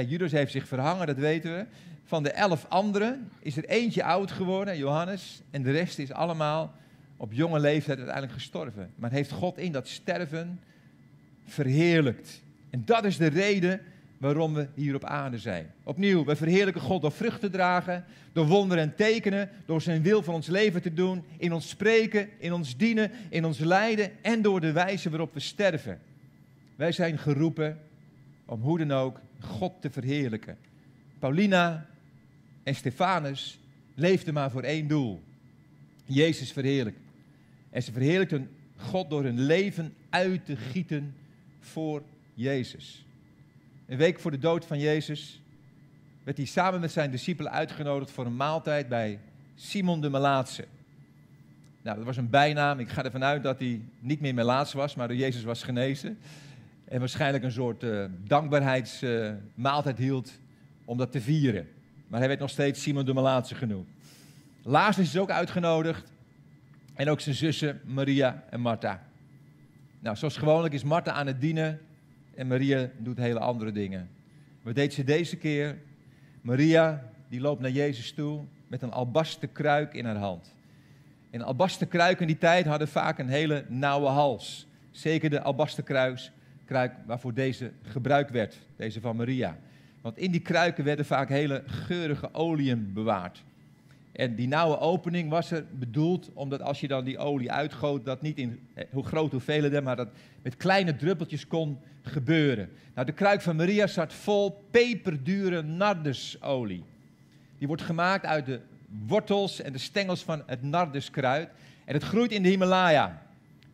Judas 0.07 0.31
heeft 0.31 0.51
zich 0.51 0.67
verhangen, 0.67 1.07
dat 1.07 1.17
weten 1.17 1.55
we. 1.57 1.65
Van 2.05 2.23
de 2.23 2.31
elf 2.31 2.65
anderen 2.69 3.29
is 3.39 3.57
er 3.57 3.65
eentje 3.65 4.03
oud 4.03 4.31
geworden, 4.31 4.77
Johannes. 4.77 5.41
En 5.51 5.63
de 5.63 5.71
rest 5.71 5.99
is 5.99 6.11
allemaal 6.11 6.73
op 7.17 7.33
jonge 7.33 7.59
leeftijd 7.59 7.97
uiteindelijk 7.97 8.35
gestorven. 8.35 8.91
Maar 8.95 9.11
heeft 9.11 9.31
God 9.31 9.57
in 9.57 9.71
dat 9.71 9.87
sterven 9.87 10.59
verheerlijkt. 11.45 12.41
En 12.69 12.81
dat 12.85 13.05
is 13.05 13.17
de 13.17 13.27
reden 13.27 13.81
waarom 14.19 14.53
we 14.53 14.67
hier 14.73 14.95
op 14.95 15.05
aarde 15.05 15.37
zijn. 15.37 15.71
Opnieuw, 15.83 16.25
we 16.25 16.35
verheerlijken 16.35 16.81
God 16.81 17.01
door 17.01 17.11
vrucht 17.11 17.39
te 17.39 17.49
dragen, 17.49 18.05
door 18.33 18.45
wonderen 18.45 18.83
en 18.83 18.95
tekenen, 18.95 19.49
door 19.65 19.81
zijn 19.81 20.01
wil 20.01 20.23
van 20.23 20.33
ons 20.33 20.47
leven 20.47 20.81
te 20.81 20.93
doen, 20.93 21.23
in 21.37 21.53
ons 21.53 21.69
spreken, 21.69 22.29
in 22.37 22.53
ons 22.53 22.77
dienen, 22.77 23.11
in 23.29 23.45
ons 23.45 23.59
lijden 23.59 24.11
en 24.21 24.41
door 24.41 24.61
de 24.61 24.71
wijze 24.71 25.09
waarop 25.09 25.33
we 25.33 25.39
sterven. 25.39 25.99
Wij 26.75 26.91
zijn 26.91 27.17
geroepen 27.17 27.79
om 28.45 28.61
hoe 28.61 28.77
dan 28.77 28.91
ook 28.91 29.19
God 29.39 29.81
te 29.81 29.89
verheerlijken. 29.89 30.57
Paulina 31.19 31.85
en 32.63 32.75
Stefanus 32.75 33.59
leefden 33.93 34.33
maar 34.33 34.51
voor 34.51 34.63
één 34.63 34.87
doel: 34.87 35.21
Jezus 36.05 36.51
verheerlijken. 36.51 37.01
En 37.69 37.83
ze 37.83 37.91
verheerlijkten 37.91 38.49
God 38.75 39.09
door 39.09 39.23
hun 39.23 39.39
leven 39.39 39.93
uit 40.09 40.45
te 40.45 40.55
gieten 40.55 41.15
voor 41.59 42.03
Jezus. 42.33 43.03
Een 43.89 43.97
week 43.97 44.19
voor 44.19 44.31
de 44.31 44.37
dood 44.37 44.65
van 44.65 44.79
Jezus 44.79 45.41
werd 46.23 46.37
hij 46.37 46.45
samen 46.45 46.79
met 46.79 46.91
zijn 46.91 47.11
discipelen 47.11 47.51
uitgenodigd 47.51 48.11
voor 48.11 48.25
een 48.25 48.35
maaltijd 48.35 48.87
bij 48.87 49.19
Simon 49.55 50.01
de 50.01 50.09
Melaatse. 50.09 50.65
Nou, 51.81 51.97
dat 51.97 52.05
was 52.05 52.17
een 52.17 52.29
bijnaam. 52.29 52.79
Ik 52.79 52.89
ga 52.89 53.03
ervan 53.03 53.23
uit 53.23 53.43
dat 53.43 53.59
hij 53.59 53.81
niet 53.99 54.19
meer 54.19 54.33
Melaats 54.33 54.73
was, 54.73 54.95
maar 54.95 55.07
door 55.07 55.17
Jezus 55.17 55.43
was 55.43 55.63
genezen. 55.63 56.17
En 56.85 56.99
waarschijnlijk 56.99 57.43
een 57.43 57.51
soort 57.51 57.83
uh, 57.83 58.05
dankbaarheidsmaaltijd 58.23 59.99
uh, 59.99 60.05
hield 60.05 60.31
om 60.85 60.97
dat 60.97 61.11
te 61.11 61.21
vieren. 61.21 61.67
Maar 62.07 62.19
hij 62.19 62.27
werd 62.27 62.39
nog 62.39 62.49
steeds 62.49 62.81
Simon 62.81 63.05
de 63.05 63.13
Melaatse 63.13 63.55
genoemd. 63.55 63.87
Lazarus 64.63 65.09
is 65.09 65.17
ook 65.17 65.31
uitgenodigd. 65.31 66.11
En 66.93 67.09
ook 67.09 67.19
zijn 67.19 67.35
zussen 67.35 67.81
Maria 67.85 68.43
en 68.49 68.59
Martha. 68.59 69.03
Nou, 69.99 70.15
zoals 70.15 70.37
gewoonlijk 70.37 70.73
is 70.73 70.83
Martha 70.83 71.11
aan 71.11 71.27
het 71.27 71.41
dienen 71.41 71.79
en 72.39 72.47
Maria 72.47 72.89
doet 72.97 73.17
hele 73.17 73.39
andere 73.39 73.71
dingen. 73.71 74.09
Wat 74.61 74.75
deed 74.75 74.93
ze 74.93 75.03
deze 75.03 75.35
keer? 75.35 75.77
Maria, 76.41 77.09
die 77.29 77.41
loopt 77.41 77.61
naar 77.61 77.71
Jezus 77.71 78.11
toe 78.11 78.43
met 78.67 78.81
een 78.81 78.91
albaste 78.91 79.47
kruik 79.47 79.93
in 79.93 80.05
haar 80.05 80.15
hand. 80.15 80.53
En 81.29 81.41
albaste 81.41 81.85
kruik 81.85 82.19
in 82.19 82.27
die 82.27 82.37
tijd 82.37 82.65
hadden 82.65 82.87
vaak 82.87 83.19
een 83.19 83.29
hele 83.29 83.65
nauwe 83.67 84.07
hals. 84.07 84.67
Zeker 84.91 85.29
de 85.29 85.41
albaste 85.41 85.83
kruik 86.65 86.91
waarvoor 87.05 87.33
deze 87.33 87.71
gebruikt 87.81 88.31
werd, 88.31 88.59
deze 88.75 89.01
van 89.01 89.15
Maria. 89.15 89.57
Want 90.01 90.17
in 90.17 90.31
die 90.31 90.41
kruiken 90.41 90.83
werden 90.83 91.05
vaak 91.05 91.29
hele 91.29 91.63
geurige 91.65 92.33
oliën 92.33 92.93
bewaard. 92.93 93.43
En 94.11 94.35
die 94.35 94.47
nauwe 94.47 94.79
opening 94.79 95.29
was 95.29 95.51
er 95.51 95.65
bedoeld 95.71 96.29
omdat 96.33 96.61
als 96.61 96.79
je 96.79 96.87
dan 96.87 97.03
die 97.03 97.17
olie 97.17 97.51
uitgoot, 97.51 98.05
dat 98.05 98.21
niet 98.21 98.37
in 98.37 98.59
eh, 98.73 98.85
hoe 98.91 99.03
groot 99.03 99.31
hoeveelheden, 99.31 99.83
maar 99.83 99.95
dat 99.95 100.09
met 100.41 100.57
kleine 100.57 100.95
druppeltjes 100.95 101.47
kon 101.47 101.77
gebeuren. 102.09 102.69
Nou, 102.93 103.05
de 103.05 103.13
kruik 103.13 103.41
van 103.41 103.55
Maria 103.55 103.87
zat 103.87 104.13
vol 104.13 104.65
peperdure 104.71 105.61
nardesolie. 105.61 106.83
Die 107.57 107.67
wordt 107.67 107.81
gemaakt 107.81 108.25
uit 108.25 108.45
de 108.45 108.59
wortels 109.07 109.61
en 109.61 109.71
de 109.71 109.77
stengels 109.77 110.23
van 110.23 110.43
het 110.45 110.63
narduskruid. 110.63 111.49
En 111.85 111.93
het 111.93 112.03
groeit 112.03 112.31
in 112.31 112.43
de 112.43 112.49
Himalaya. 112.49 113.21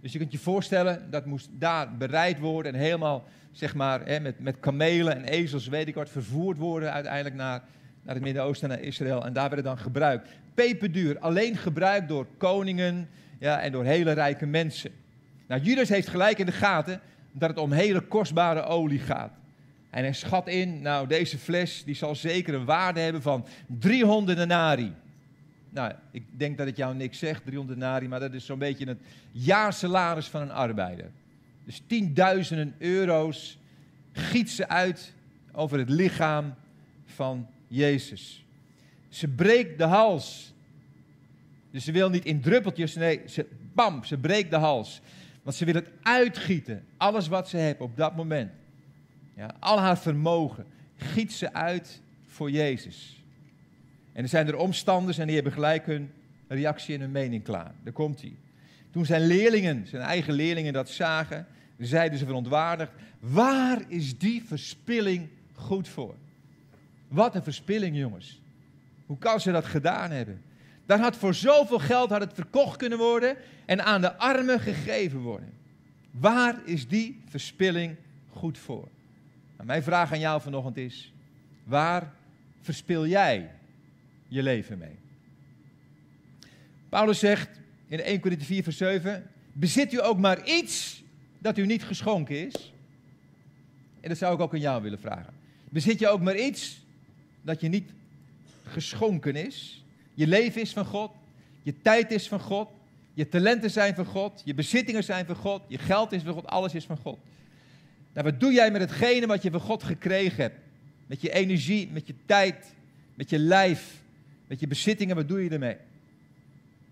Dus 0.01 0.11
je 0.11 0.17
kunt 0.17 0.31
je 0.31 0.37
voorstellen, 0.37 1.07
dat 1.09 1.25
moest 1.25 1.49
daar 1.51 1.97
bereid 1.97 2.39
worden 2.39 2.73
en 2.73 2.79
helemaal, 2.79 3.23
zeg 3.51 3.75
maar, 3.75 4.05
hè, 4.05 4.19
met, 4.19 4.39
met 4.39 4.59
kamelen 4.59 5.15
en 5.15 5.23
ezels, 5.23 5.67
weet 5.67 5.87
ik 5.87 5.95
wat, 5.95 6.09
vervoerd 6.09 6.57
worden 6.57 6.91
uiteindelijk 6.93 7.35
naar 7.35 7.63
naar 8.05 8.15
het 8.15 8.23
Midden-Oosten, 8.23 8.69
naar 8.69 8.79
Israël. 8.79 9.25
En 9.25 9.33
daar 9.33 9.49
werd 9.49 9.55
het 9.55 9.63
dan 9.63 9.77
gebruikt. 9.77 10.29
Peperduur, 10.53 11.19
alleen 11.19 11.57
gebruikt 11.57 12.07
door 12.07 12.27
koningen 12.37 13.09
ja, 13.39 13.61
en 13.61 13.71
door 13.71 13.83
hele 13.83 14.11
rijke 14.11 14.45
mensen. 14.45 14.91
Nou, 15.47 15.61
Judas 15.61 15.89
heeft 15.89 16.07
gelijk 16.07 16.37
in 16.37 16.45
de 16.45 16.51
gaten 16.51 17.01
dat 17.37 17.49
het 17.49 17.59
om 17.59 17.71
hele 17.71 18.01
kostbare 18.01 18.63
olie 18.63 18.99
gaat. 18.99 19.31
En 19.89 20.03
hij 20.03 20.13
schat 20.13 20.47
in, 20.47 20.81
nou, 20.81 21.07
deze 21.07 21.37
fles 21.37 21.83
die 21.83 21.95
zal 21.95 22.15
zeker 22.15 22.53
een 22.53 22.65
waarde 22.65 22.99
hebben 22.99 23.21
van 23.21 23.45
300 23.67 24.37
denari. 24.37 24.93
Nou, 25.69 25.93
ik 26.11 26.23
denk 26.31 26.57
dat 26.57 26.67
het 26.67 26.77
jou 26.77 26.95
niks 26.95 27.19
zegt, 27.19 27.45
300 27.45 27.79
denari, 27.79 28.07
maar 28.07 28.19
dat 28.19 28.33
is 28.33 28.45
zo'n 28.45 28.59
beetje 28.59 28.87
het 28.87 28.99
jaarsalaris 29.31 30.27
van 30.27 30.41
een 30.41 30.51
arbeider. 30.51 31.11
Dus 31.65 31.81
tienduizenden 31.87 32.75
euro's 32.77 33.57
giet 34.11 34.49
ze 34.49 34.67
uit 34.67 35.13
over 35.51 35.77
het 35.77 35.89
lichaam 35.89 36.53
van 37.05 37.47
Jezus. 37.67 38.45
Ze 39.09 39.27
breekt 39.27 39.77
de 39.77 39.83
hals. 39.83 40.53
Dus 41.71 41.83
ze 41.83 41.91
wil 41.91 42.09
niet 42.09 42.25
in 42.25 42.41
druppeltjes, 42.41 42.95
nee, 42.95 43.21
ze, 43.27 43.45
bam, 43.73 44.03
ze 44.03 44.17
breekt 44.17 44.49
de 44.49 44.57
hals. 44.57 45.01
Want 45.45 45.57
ze 45.57 45.65
wil 45.65 45.73
het 45.73 45.89
uitgieten, 46.01 46.85
alles 46.97 47.27
wat 47.27 47.49
ze 47.49 47.57
heeft 47.57 47.79
op 47.79 47.97
dat 47.97 48.15
moment. 48.15 48.51
Ja, 49.35 49.55
al 49.59 49.79
haar 49.79 49.97
vermogen 49.97 50.65
giet 50.97 51.33
ze 51.33 51.53
uit 51.53 52.01
voor 52.27 52.51
Jezus. 52.51 53.23
En 54.13 54.23
er 54.23 54.29
zijn 54.29 54.47
er 54.47 54.57
omstanders 54.57 55.17
en 55.17 55.25
die 55.25 55.35
hebben 55.35 55.53
gelijk 55.53 55.85
hun 55.85 56.11
reactie 56.47 56.95
en 56.95 57.01
hun 57.01 57.11
mening 57.11 57.43
klaar. 57.43 57.71
Daar 57.83 57.93
komt 57.93 58.21
hij. 58.21 58.35
Toen 58.91 59.05
zijn 59.05 59.27
leerlingen, 59.27 59.87
zijn 59.87 60.01
eigen 60.01 60.33
leerlingen 60.33 60.73
dat 60.73 60.89
zagen, 60.89 61.47
zeiden 61.77 62.19
ze 62.19 62.25
verontwaardigd, 62.25 62.91
waar 63.19 63.81
is 63.87 64.17
die 64.17 64.43
verspilling 64.43 65.27
goed 65.53 65.87
voor? 65.87 66.15
Wat 67.07 67.35
een 67.35 67.43
verspilling, 67.43 67.97
jongens. 67.97 68.41
Hoe 69.05 69.17
kan 69.17 69.41
ze 69.41 69.51
dat 69.51 69.65
gedaan 69.65 70.11
hebben? 70.11 70.41
Dan 70.85 70.99
had 70.99 71.15
voor 71.15 71.33
zoveel 71.33 71.79
geld 71.79 72.09
had 72.09 72.21
het 72.21 72.33
verkocht 72.33 72.77
kunnen 72.77 72.97
worden 72.97 73.37
en 73.65 73.85
aan 73.85 74.01
de 74.01 74.15
armen 74.15 74.59
gegeven 74.59 75.19
worden. 75.19 75.53
Waar 76.11 76.55
is 76.65 76.87
die 76.87 77.21
verspilling 77.29 77.95
goed 78.29 78.57
voor? 78.57 78.87
Nou, 79.55 79.67
mijn 79.67 79.83
vraag 79.83 80.11
aan 80.11 80.19
jou 80.19 80.41
vanochtend 80.41 80.77
is: 80.77 81.13
waar 81.63 82.13
verspil 82.61 83.07
jij 83.07 83.51
je 84.27 84.43
leven 84.43 84.77
mee? 84.77 84.97
Paulus 86.89 87.19
zegt 87.19 87.49
in 87.87 87.99
1 87.99 88.19
Corinthië 88.19 88.45
4, 88.45 88.63
vers 88.63 88.77
7: 88.77 89.29
Bezit 89.53 89.93
u 89.93 90.03
ook 90.03 90.17
maar 90.17 90.47
iets 90.47 91.03
dat 91.39 91.57
u 91.57 91.65
niet 91.65 91.83
geschonken 91.83 92.45
is? 92.47 92.73
En 94.01 94.09
dat 94.09 94.17
zou 94.17 94.33
ik 94.33 94.39
ook 94.39 94.53
aan 94.53 94.59
jou 94.59 94.81
willen 94.81 94.99
vragen. 94.99 95.33
Bezit 95.69 95.99
je 95.99 96.07
ook 96.07 96.21
maar 96.21 96.37
iets 96.37 96.81
dat 97.41 97.61
je 97.61 97.67
niet 97.67 97.91
geschonken 98.63 99.35
is? 99.35 99.84
Je 100.15 100.27
leven 100.27 100.61
is 100.61 100.73
van 100.73 100.85
God, 100.85 101.11
je 101.63 101.81
tijd 101.81 102.11
is 102.11 102.27
van 102.27 102.39
God, 102.39 102.69
je 103.13 103.29
talenten 103.29 103.71
zijn 103.71 103.95
van 103.95 104.05
God, 104.05 104.41
je 104.45 104.53
bezittingen 104.53 105.03
zijn 105.03 105.25
van 105.25 105.35
God, 105.35 105.61
je 105.67 105.77
geld 105.77 106.11
is 106.11 106.21
van 106.21 106.33
God, 106.33 106.47
alles 106.47 106.73
is 106.73 106.85
van 106.85 106.97
God. 106.97 107.19
Nou, 108.13 108.27
wat 108.27 108.39
doe 108.39 108.53
jij 108.53 108.71
met 108.71 108.81
hetgene 108.81 109.27
wat 109.27 109.43
je 109.43 109.51
van 109.51 109.59
God 109.59 109.83
gekregen 109.83 110.43
hebt? 110.43 110.59
Met 111.07 111.21
je 111.21 111.33
energie, 111.33 111.89
met 111.91 112.07
je 112.07 112.13
tijd, 112.25 112.73
met 113.15 113.29
je 113.29 113.39
lijf, 113.39 114.01
met 114.47 114.59
je 114.59 114.67
bezittingen, 114.67 115.15
wat 115.15 115.27
doe 115.27 115.43
je 115.43 115.49
ermee? 115.49 115.77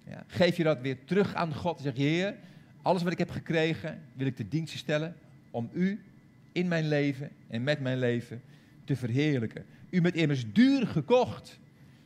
Ja, 0.07 0.23
geef 0.27 0.57
je 0.57 0.63
dat 0.63 0.81
weer 0.81 0.97
terug 1.05 1.33
aan 1.33 1.53
God 1.53 1.77
en 1.77 1.83
zeg 1.83 1.95
je, 1.95 2.01
Heer, 2.01 2.35
alles 2.81 3.03
wat 3.03 3.11
ik 3.11 3.17
heb 3.17 3.29
gekregen 3.29 4.01
wil 4.13 4.27
ik 4.27 4.35
te 4.35 4.47
dienst 4.47 4.77
stellen 4.77 5.15
om 5.51 5.69
U 5.73 6.03
in 6.51 6.67
mijn 6.67 6.87
leven 6.87 7.29
en 7.47 7.63
met 7.63 7.79
mijn 7.79 7.99
leven 7.99 8.41
te 8.85 8.95
verheerlijken. 8.95 9.65
U 9.89 10.01
bent 10.01 10.15
immers 10.15 10.43
duur 10.53 10.87
gekocht. 10.87 11.59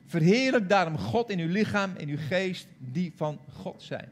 Verheerlijk 0.07 0.69
daarom 0.69 0.97
God 0.97 1.29
in 1.29 1.39
uw 1.39 1.51
lichaam 1.51 1.95
en 1.95 2.07
uw 2.07 2.17
geest 2.17 2.67
die 2.77 3.13
van 3.15 3.39
God 3.53 3.83
zijn. 3.83 4.09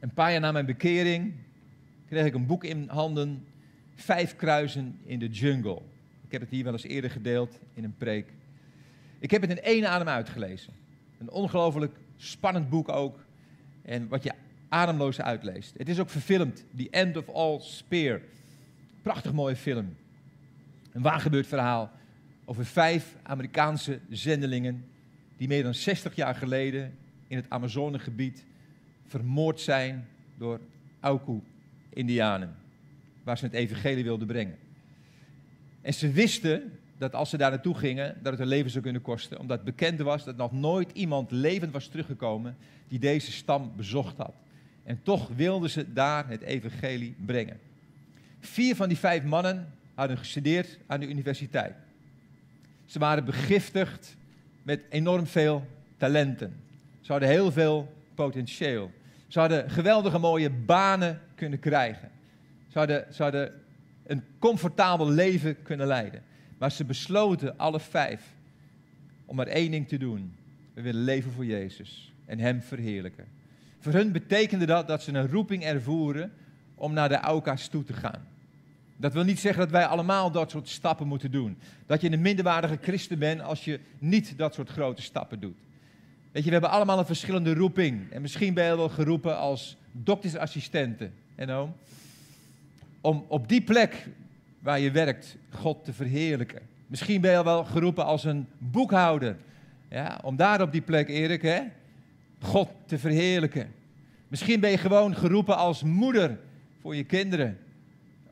Een 0.00 0.12
paar 0.12 0.30
jaar 0.30 0.40
na 0.40 0.52
mijn 0.52 0.66
bekering 0.66 1.32
kreeg 2.08 2.26
ik 2.26 2.34
een 2.34 2.46
boek 2.46 2.64
in 2.64 2.88
handen, 2.88 3.44
Vijf 3.94 4.36
kruisen 4.36 4.98
in 5.04 5.18
de 5.18 5.28
jungle. 5.28 5.82
Ik 6.24 6.32
heb 6.32 6.40
het 6.40 6.50
hier 6.50 6.64
wel 6.64 6.72
eens 6.72 6.82
eerder 6.82 7.10
gedeeld 7.10 7.58
in 7.74 7.84
een 7.84 7.96
preek. 7.96 8.26
Ik 9.18 9.30
heb 9.30 9.40
het 9.40 9.50
in 9.50 9.62
één 9.62 9.88
adem 9.88 10.08
uitgelezen. 10.08 10.72
Een 11.18 11.30
ongelooflijk 11.30 11.96
spannend 12.16 12.68
boek 12.68 12.88
ook. 12.88 13.18
En 13.82 14.08
wat 14.08 14.22
je 14.22 14.32
ademloos 14.68 15.20
uitleest. 15.20 15.74
Het 15.76 15.88
is 15.88 15.98
ook 15.98 16.10
verfilmd, 16.10 16.64
The 16.76 16.90
End 16.90 17.16
of 17.16 17.28
All 17.28 17.60
Spear. 17.60 18.20
Prachtig 19.02 19.32
mooie 19.32 19.56
film. 19.56 19.96
Een 20.92 21.02
waargebeurd 21.02 21.46
verhaal 21.46 21.90
over 22.48 22.66
vijf 22.66 23.16
Amerikaanse 23.22 24.00
zendelingen 24.10 24.84
die 25.36 25.48
meer 25.48 25.62
dan 25.62 25.74
60 25.74 26.14
jaar 26.14 26.34
geleden 26.34 26.94
in 27.26 27.36
het 27.36 27.50
Amazonegebied 27.50 28.44
vermoord 29.06 29.60
zijn 29.60 30.08
door 30.38 30.60
Auku-Indianen, 31.00 32.56
waar 33.22 33.38
ze 33.38 33.44
het 33.44 33.54
evangelie 33.54 34.04
wilden 34.04 34.26
brengen. 34.26 34.56
En 35.80 35.94
ze 35.94 36.10
wisten 36.10 36.78
dat 36.98 37.14
als 37.14 37.30
ze 37.30 37.36
daar 37.36 37.50
naartoe 37.50 37.74
gingen, 37.74 38.16
dat 38.22 38.32
het 38.32 38.40
hun 38.40 38.48
leven 38.48 38.70
zou 38.70 38.82
kunnen 38.82 39.02
kosten, 39.02 39.38
omdat 39.38 39.64
bekend 39.64 40.00
was 40.00 40.24
dat 40.24 40.36
nog 40.36 40.52
nooit 40.52 40.90
iemand 40.92 41.30
levend 41.30 41.72
was 41.72 41.86
teruggekomen 41.86 42.56
die 42.88 42.98
deze 42.98 43.32
stam 43.32 43.72
bezocht 43.76 44.16
had. 44.16 44.34
En 44.84 45.00
toch 45.02 45.28
wilden 45.36 45.70
ze 45.70 45.92
daar 45.92 46.28
het 46.28 46.40
evangelie 46.40 47.14
brengen. 47.24 47.60
Vier 48.40 48.76
van 48.76 48.88
die 48.88 48.98
vijf 48.98 49.24
mannen 49.24 49.72
hadden 49.94 50.18
gestudeerd 50.18 50.78
aan 50.86 51.00
de 51.00 51.08
universiteit. 51.08 51.74
Ze 52.88 52.98
waren 52.98 53.24
begiftigd 53.24 54.16
met 54.62 54.84
enorm 54.88 55.26
veel 55.26 55.66
talenten. 55.96 56.60
Ze 57.00 57.12
hadden 57.12 57.30
heel 57.30 57.52
veel 57.52 57.94
potentieel. 58.14 58.90
Ze 59.26 59.38
hadden 59.38 59.70
geweldige 59.70 60.18
mooie 60.18 60.50
banen 60.50 61.20
kunnen 61.34 61.58
krijgen. 61.58 62.10
Ze 62.68 63.22
hadden 63.22 63.52
een 64.06 64.22
comfortabel 64.38 65.08
leven 65.08 65.62
kunnen 65.62 65.86
leiden. 65.86 66.22
Maar 66.58 66.72
ze 66.72 66.84
besloten, 66.84 67.58
alle 67.58 67.80
vijf, 67.80 68.22
om 69.24 69.36
maar 69.36 69.46
één 69.46 69.70
ding 69.70 69.88
te 69.88 69.98
doen. 69.98 70.36
We 70.74 70.82
willen 70.82 71.04
leven 71.04 71.32
voor 71.32 71.44
Jezus 71.44 72.12
en 72.24 72.38
Hem 72.38 72.62
verheerlijken. 72.62 73.26
Voor 73.78 73.92
hun 73.92 74.12
betekende 74.12 74.66
dat 74.66 74.88
dat 74.88 75.02
ze 75.02 75.12
een 75.12 75.30
roeping 75.30 75.64
ervoeren 75.64 76.32
om 76.74 76.92
naar 76.92 77.08
de 77.08 77.18
Auka's 77.18 77.68
toe 77.68 77.84
te 77.84 77.92
gaan. 77.92 78.26
Dat 79.00 79.12
wil 79.12 79.24
niet 79.24 79.40
zeggen 79.40 79.62
dat 79.62 79.70
wij 79.70 79.86
allemaal 79.86 80.30
dat 80.30 80.50
soort 80.50 80.68
stappen 80.68 81.06
moeten 81.06 81.30
doen. 81.30 81.58
Dat 81.86 82.00
je 82.00 82.12
een 82.12 82.20
minderwaardige 82.20 82.78
christen 82.80 83.18
bent 83.18 83.40
als 83.40 83.64
je 83.64 83.80
niet 83.98 84.38
dat 84.38 84.54
soort 84.54 84.68
grote 84.68 85.02
stappen 85.02 85.40
doet. 85.40 85.56
Weet 86.32 86.42
je, 86.42 86.48
we 86.48 86.50
hebben 86.50 86.70
allemaal 86.70 86.98
een 86.98 87.06
verschillende 87.06 87.54
roeping. 87.54 88.12
En 88.12 88.22
misschien 88.22 88.54
ben 88.54 88.64
je 88.64 88.76
wel 88.76 88.88
geroepen 88.88 89.38
als 89.38 89.76
doktersassistenten. 89.92 91.12
En 91.34 91.50
oom, 91.50 91.74
om 93.00 93.24
op 93.28 93.48
die 93.48 93.62
plek 93.62 94.08
waar 94.58 94.80
je 94.80 94.90
werkt 94.90 95.36
God 95.50 95.84
te 95.84 95.92
verheerlijken. 95.92 96.60
Misschien 96.86 97.20
ben 97.20 97.32
je 97.32 97.44
wel 97.44 97.64
geroepen 97.64 98.04
als 98.04 98.24
een 98.24 98.46
boekhouder. 98.58 99.36
Ja, 99.90 100.20
om 100.22 100.36
daar 100.36 100.62
op 100.62 100.72
die 100.72 100.80
plek, 100.80 101.08
Erik, 101.08 101.42
hè, 101.42 101.60
God 102.40 102.68
te 102.86 102.98
verheerlijken. 102.98 103.74
Misschien 104.28 104.60
ben 104.60 104.70
je 104.70 104.78
gewoon 104.78 105.14
geroepen 105.16 105.56
als 105.56 105.82
moeder 105.82 106.38
voor 106.80 106.96
je 106.96 107.04
kinderen 107.04 107.58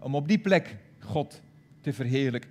om 0.06 0.14
op 0.14 0.28
die 0.28 0.38
plek 0.38 0.76
God 0.98 1.40
te 1.80 1.92
verheerlijken. 1.92 2.50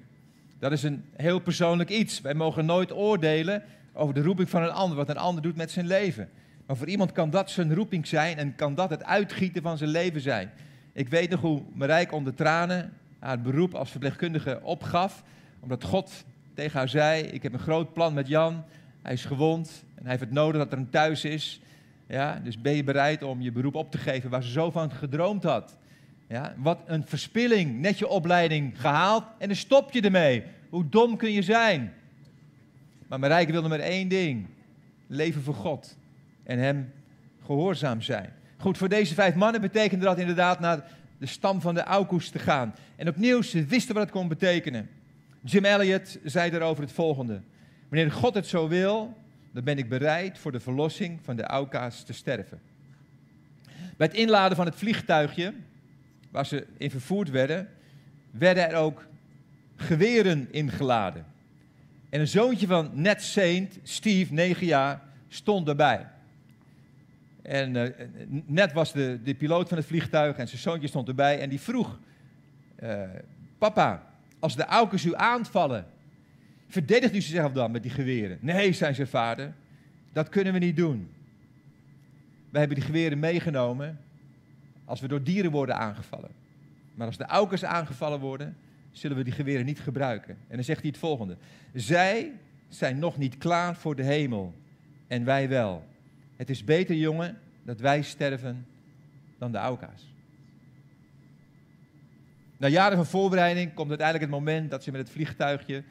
Dat 0.59 0.71
is 0.71 0.83
een 0.83 1.05
heel 1.15 1.39
persoonlijk 1.39 1.89
iets. 1.89 2.21
Wij 2.21 2.33
mogen 2.33 2.65
nooit 2.65 2.93
oordelen 2.93 3.63
over 3.93 4.13
de 4.13 4.21
roeping 4.21 4.49
van 4.49 4.63
een 4.63 4.71
ander, 4.71 4.97
wat 4.97 5.09
een 5.09 5.17
ander 5.17 5.43
doet 5.43 5.55
met 5.55 5.71
zijn 5.71 5.87
leven. 5.87 6.29
Maar 6.65 6.75
voor 6.75 6.87
iemand 6.87 7.11
kan 7.11 7.29
dat 7.29 7.51
zijn 7.51 7.73
roeping 7.73 8.07
zijn 8.07 8.37
en 8.37 8.55
kan 8.55 8.75
dat 8.75 8.89
het 8.89 9.03
uitgieten 9.03 9.61
van 9.61 9.77
zijn 9.77 9.89
leven 9.89 10.21
zijn. 10.21 10.51
Ik 10.93 11.09
weet 11.09 11.29
nog 11.29 11.41
hoe 11.41 11.61
Marijke 11.73 12.15
onder 12.15 12.33
tranen 12.33 12.93
haar 13.19 13.41
beroep 13.41 13.73
als 13.73 13.91
verpleegkundige 13.91 14.59
opgaf, 14.63 15.23
omdat 15.59 15.83
God 15.83 16.23
tegen 16.53 16.77
haar 16.77 16.89
zei: 16.89 17.23
Ik 17.23 17.43
heb 17.43 17.53
een 17.53 17.59
groot 17.59 17.93
plan 17.93 18.13
met 18.13 18.27
Jan. 18.27 18.63
Hij 19.01 19.13
is 19.13 19.25
gewond 19.25 19.83
en 19.95 20.01
hij 20.01 20.09
heeft 20.09 20.23
het 20.23 20.31
nodig 20.31 20.61
dat 20.61 20.71
er 20.71 20.77
een 20.77 20.89
thuis 20.89 21.25
is. 21.25 21.61
Ja, 22.07 22.41
dus 22.43 22.61
ben 22.61 22.75
je 22.75 22.83
bereid 22.83 23.23
om 23.23 23.41
je 23.41 23.51
beroep 23.51 23.75
op 23.75 23.91
te 23.91 23.97
geven 23.97 24.29
waar 24.29 24.43
ze 24.43 24.51
zo 24.51 24.71
van 24.71 24.91
gedroomd 24.91 25.43
had? 25.43 25.77
Ja, 26.27 26.55
wat 26.57 26.79
een 26.85 27.05
verspilling, 27.05 27.79
net 27.79 27.99
je 27.99 28.07
opleiding 28.07 28.81
gehaald 28.81 29.23
en 29.37 29.47
dan 29.47 29.57
stop 29.57 29.91
je 29.91 30.01
ermee. 30.01 30.43
Hoe 30.69 30.89
dom 30.89 31.17
kun 31.17 31.31
je 31.31 31.41
zijn? 31.41 31.93
Maar 33.07 33.19
Marijke 33.19 33.51
wilde 33.51 33.67
maar 33.67 33.79
één 33.79 34.07
ding: 34.07 34.47
leven 35.07 35.41
voor 35.41 35.53
God 35.53 35.97
en 36.43 36.59
Hem 36.59 36.91
gehoorzaam 37.45 38.01
zijn. 38.01 38.33
Goed, 38.57 38.77
voor 38.77 38.89
deze 38.89 39.13
vijf 39.13 39.35
mannen 39.35 39.61
betekende 39.61 40.05
dat 40.05 40.19
inderdaad 40.19 40.59
naar 40.59 40.83
de 41.17 41.25
stam 41.25 41.61
van 41.61 41.73
de 41.73 41.83
Aukus 41.83 42.29
te 42.29 42.39
gaan. 42.39 42.75
En 42.95 43.07
opnieuw, 43.07 43.41
ze 43.41 43.65
wisten 43.65 43.93
wat 43.93 44.03
het 44.03 44.11
kon 44.11 44.27
betekenen. 44.27 44.89
Jim 45.41 45.65
Elliot 45.65 46.19
zei 46.23 46.49
daarover 46.49 46.83
het 46.83 46.91
volgende: 46.91 47.41
Wanneer 47.89 48.11
God 48.11 48.33
het 48.33 48.47
zo 48.47 48.67
wil, 48.67 49.17
dan 49.51 49.63
ben 49.63 49.77
ik 49.77 49.89
bereid 49.89 50.37
voor 50.37 50.51
de 50.51 50.59
verlossing 50.59 51.19
van 51.23 51.35
de 51.35 51.43
Auka's 51.43 52.03
te 52.03 52.13
sterven. 52.13 52.61
Bij 53.97 54.07
het 54.07 54.15
inladen 54.15 54.57
van 54.57 54.65
het 54.65 54.75
vliegtuigje 54.75 55.53
waar 56.35 56.45
ze 56.45 56.65
in 56.77 56.91
vervoerd 56.91 57.29
werden, 57.29 57.69
werden 58.31 58.69
er 58.69 58.75
ook 58.75 59.07
geweren 59.75 60.47
ingeladen. 60.51 61.25
En 62.09 62.19
een 62.19 62.27
zoontje 62.27 62.67
van 62.67 62.89
Ned 62.93 63.21
Saint, 63.21 63.79
Steve, 63.83 64.33
negen 64.33 64.65
jaar, 64.65 65.01
stond 65.27 65.67
erbij. 65.67 66.07
En 67.41 67.75
uh, 67.75 67.89
Ned 68.45 68.73
was 68.73 68.93
de, 68.93 69.19
de 69.23 69.35
piloot 69.35 69.67
van 69.67 69.77
het 69.77 69.85
vliegtuig 69.87 70.37
en 70.37 70.47
zijn 70.47 70.61
zoontje 70.61 70.87
stond 70.87 71.07
erbij 71.07 71.39
en 71.39 71.49
die 71.49 71.59
vroeg, 71.59 71.99
uh, 72.83 73.01
papa, 73.57 74.11
als 74.39 74.55
de 74.55 74.65
aukers 74.65 75.05
u 75.05 75.15
aanvallen, 75.15 75.85
verdedigt 76.67 77.15
u 77.15 77.21
zichzelf 77.21 77.51
dan 77.51 77.71
met 77.71 77.81
die 77.81 77.91
geweren? 77.91 78.37
Nee, 78.41 78.73
zei 78.73 78.93
zijn 78.93 79.07
vader, 79.07 79.53
dat 80.13 80.29
kunnen 80.29 80.53
we 80.53 80.59
niet 80.59 80.75
doen. 80.75 81.09
We 82.49 82.59
hebben 82.59 82.77
die 82.77 82.85
geweren 82.85 83.19
meegenomen 83.19 83.99
als 84.85 84.99
we 85.01 85.07
door 85.07 85.23
dieren 85.23 85.51
worden 85.51 85.75
aangevallen. 85.75 86.31
Maar 86.93 87.07
als 87.07 87.17
de 87.17 87.25
aukers 87.25 87.63
aangevallen 87.63 88.19
worden, 88.19 88.57
zullen 88.91 89.17
we 89.17 89.23
die 89.23 89.33
geweren 89.33 89.65
niet 89.65 89.79
gebruiken. 89.79 90.37
En 90.47 90.55
dan 90.55 90.63
zegt 90.63 90.81
hij 90.81 90.89
het 90.89 90.99
volgende. 90.99 91.37
Zij 91.73 92.31
zijn 92.69 92.99
nog 92.99 93.17
niet 93.17 93.37
klaar 93.37 93.75
voor 93.75 93.95
de 93.95 94.03
hemel 94.03 94.53
en 95.07 95.25
wij 95.25 95.49
wel. 95.49 95.85
Het 96.35 96.49
is 96.49 96.63
beter, 96.63 96.95
jongen, 96.95 97.37
dat 97.63 97.79
wij 97.79 98.01
sterven 98.01 98.67
dan 99.37 99.51
de 99.51 99.57
auka's. 99.57 100.13
Na 102.57 102.67
jaren 102.67 102.97
van 102.97 103.05
voorbereiding 103.05 103.73
komt 103.73 103.89
uiteindelijk 103.89 104.31
het 104.31 104.39
moment 104.39 104.71
dat 104.71 104.83
ze 104.83 104.91
met 104.91 105.01
het 105.01 105.09
vliegtuigje 105.09 105.83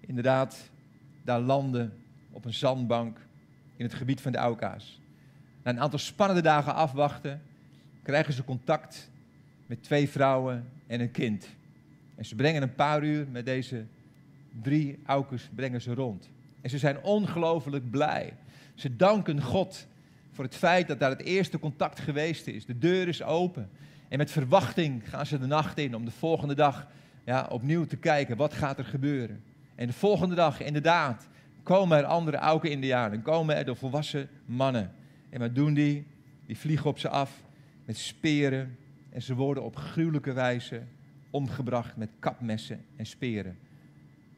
inderdaad 0.00 0.70
daar 1.22 1.40
landen 1.40 1.92
op 2.30 2.44
een 2.44 2.54
zandbank 2.54 3.18
in 3.76 3.84
het 3.84 3.94
gebied 3.94 4.20
van 4.20 4.32
de 4.32 4.38
Auka's. 4.38 5.00
Na 5.62 5.70
een 5.70 5.80
aantal 5.80 5.98
spannende 5.98 6.42
dagen 6.42 6.74
afwachten, 6.74 7.42
krijgen 8.02 8.32
ze 8.32 8.44
contact 8.44 9.10
met 9.66 9.82
twee 9.82 10.08
vrouwen 10.08 10.68
en 10.86 11.00
een 11.00 11.10
kind. 11.10 11.48
En 12.14 12.24
ze 12.24 12.34
brengen 12.34 12.62
een 12.62 12.74
paar 12.74 13.04
uur 13.04 13.26
met 13.30 13.44
deze 13.44 13.84
drie 14.62 14.98
Aukers 15.04 15.48
brengen 15.54 15.80
ze 15.80 15.94
rond. 15.94 16.30
En 16.60 16.70
ze 16.70 16.78
zijn 16.78 17.02
ongelooflijk 17.02 17.90
blij. 17.90 18.32
Ze 18.74 18.96
danken 18.96 19.42
God 19.42 19.86
voor 20.32 20.44
het 20.44 20.56
feit 20.56 20.88
dat 20.88 21.00
daar 21.00 21.10
het 21.10 21.22
eerste 21.22 21.58
contact 21.58 22.00
geweest 22.00 22.46
is. 22.46 22.66
De 22.66 22.78
deur 22.78 23.08
is 23.08 23.22
open. 23.22 23.70
En 24.08 24.18
met 24.18 24.30
verwachting 24.30 25.08
gaan 25.08 25.26
ze 25.26 25.38
de 25.38 25.46
nacht 25.46 25.78
in 25.78 25.94
om 25.94 26.04
de 26.04 26.10
volgende 26.10 26.54
dag 26.54 26.86
ja, 27.24 27.46
opnieuw 27.50 27.84
te 27.84 27.96
kijken. 27.96 28.36
Wat 28.36 28.52
gaat 28.52 28.78
er 28.78 28.84
gebeuren? 28.84 29.42
En 29.74 29.86
de 29.86 29.92
volgende 29.92 30.34
dag, 30.34 30.60
inderdaad, 30.60 31.28
komen 31.62 31.98
er 31.98 32.04
andere 32.04 32.36
Auken-Indianen. 32.36 33.22
Komen 33.22 33.56
er 33.56 33.64
de 33.64 33.74
volwassen 33.74 34.28
mannen. 34.44 34.92
En 35.30 35.40
wat 35.40 35.54
doen 35.54 35.74
die? 35.74 36.06
Die 36.46 36.58
vliegen 36.58 36.90
op 36.90 36.98
ze 36.98 37.08
af 37.08 37.30
met 37.90 37.98
speren. 37.98 38.76
En 39.08 39.22
ze 39.22 39.34
worden 39.34 39.62
op 39.62 39.76
gruwelijke 39.76 40.32
wijze 40.32 40.82
omgebracht 41.30 41.96
met 41.96 42.10
kapmessen 42.18 42.84
en 42.96 43.06
speren. 43.06 43.58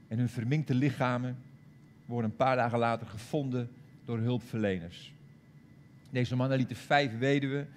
En 0.09 0.19
hun 0.19 0.29
verminkte 0.29 0.75
lichamen 0.75 1.37
worden 2.07 2.31
een 2.31 2.37
paar 2.37 2.57
dagen 2.57 2.79
later 2.79 3.07
gevonden 3.07 3.71
door 4.05 4.19
hulpverleners. 4.19 5.13
Deze 6.11 6.37
mannen 6.37 6.59
lieten 6.59 6.77
vijf 6.77 7.19
weduwen 7.19 7.69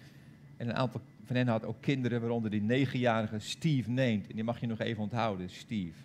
en 0.58 0.70
een 0.70 0.76
aantal 0.76 1.02
van 1.26 1.36
hen 1.36 1.48
had 1.48 1.66
ook 1.66 1.82
kinderen, 1.82 2.22
waaronder 2.22 2.52
die 2.52 2.62
negenjarige 2.62 3.40
Steve 3.40 3.90
neemt. 3.90 4.28
En 4.28 4.36
die 4.36 4.44
mag 4.44 4.60
je 4.60 4.68
nog 4.68 4.80
even 4.80 5.04
onthouden, 5.04 5.50
Steve. 5.50 6.00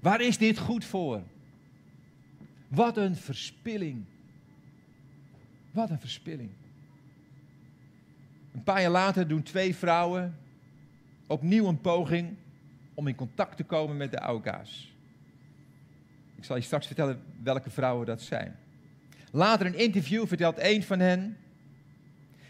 Waar 0.00 0.20
is 0.20 0.38
dit 0.38 0.58
goed 0.58 0.84
voor? 0.84 1.22
Wat 2.68 2.96
een 2.96 3.16
verspilling. 3.16 4.04
Wat 5.70 5.90
een 5.90 6.00
verspilling. 6.00 6.50
Een 8.54 8.62
paar 8.62 8.80
jaar 8.80 8.90
later 8.90 9.28
doen 9.28 9.42
twee 9.42 9.74
vrouwen 9.74 10.38
opnieuw 11.26 11.66
een 11.66 11.80
poging 11.80 12.36
om 12.94 13.06
in 13.06 13.14
contact 13.14 13.56
te 13.56 13.64
komen 13.64 13.96
met 13.96 14.10
de 14.10 14.18
Auka's. 14.18 14.92
Ik 16.36 16.44
zal 16.44 16.56
je 16.56 16.62
straks 16.62 16.86
vertellen 16.86 17.22
welke 17.42 17.70
vrouwen 17.70 18.06
dat 18.06 18.22
zijn. 18.22 18.56
Later 19.30 19.66
een 19.66 19.78
interview 19.78 20.26
vertelt 20.26 20.58
een 20.58 20.82
van 20.82 21.00
hen. 21.00 21.36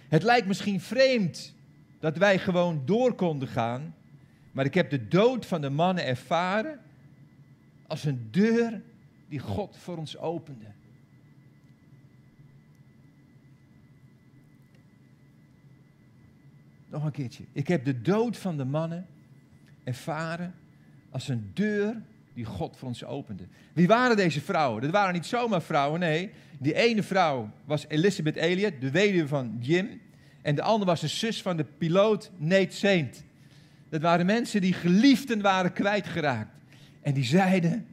Het 0.09 0.23
lijkt 0.23 0.47
misschien 0.47 0.81
vreemd 0.81 1.55
dat 2.01 2.17
wij 2.17 2.39
gewoon 2.39 2.83
door 2.85 3.15
konden 3.15 3.49
gaan, 3.49 3.95
maar 4.53 4.65
ik 4.65 4.75
heb 4.75 4.91
de 4.91 5.09
dood 5.09 5.47
van 5.47 5.61
de 5.61 5.71
mannen 5.71 6.07
ervaren 6.07 6.81
als 7.87 8.05
een 8.05 8.29
deur 8.31 8.83
die 9.29 9.39
God 9.39 9.77
voor 9.77 9.97
ons 9.97 10.19
opende. 10.19 10.67
Nog 16.95 17.05
een 17.05 17.11
keertje. 17.11 17.45
Ik 17.53 17.69
heb 17.69 17.85
de 17.85 18.01
dood 18.01 18.37
van 18.37 18.57
de 18.57 18.65
mannen 18.65 19.07
ervaren 19.85 20.55
als 21.11 21.29
een 21.29 21.51
deur 21.55 22.03
die 22.35 22.45
God 22.45 22.77
voor 22.77 22.89
ons 22.89 23.05
opende. 23.05 23.45
Wie 23.73 23.87
waren 23.87 24.17
deze 24.17 24.41
vrouwen? 24.41 24.83
Dat 24.83 24.91
waren 24.91 25.15
niet 25.15 25.27
zomaar 25.27 25.63
vrouwen, 25.63 26.01
nee. 26.01 26.31
Die 26.59 26.75
ene 26.75 27.03
vrouw 27.03 27.51
was 27.65 27.85
Elizabeth 27.89 28.37
Elliot, 28.37 28.81
de 28.81 28.91
weduwe 28.91 29.29
van 29.29 29.57
Jim. 29.61 30.01
En 30.43 30.55
de 30.55 30.63
andere 30.63 30.91
was 30.91 31.01
de 31.01 31.09
zus 31.09 31.43
van 31.43 31.57
de 31.57 31.65
piloot 31.79 32.31
Nate 32.37 32.77
Saint. 32.77 33.25
Dat 33.89 34.01
waren 34.01 34.27
mensen 34.27 34.61
die 34.61 34.73
geliefden 34.73 35.41
waren 35.41 35.73
kwijtgeraakt. 35.73 36.55
En 37.03 37.15
die 37.15 37.25
zeiden, 37.25 37.87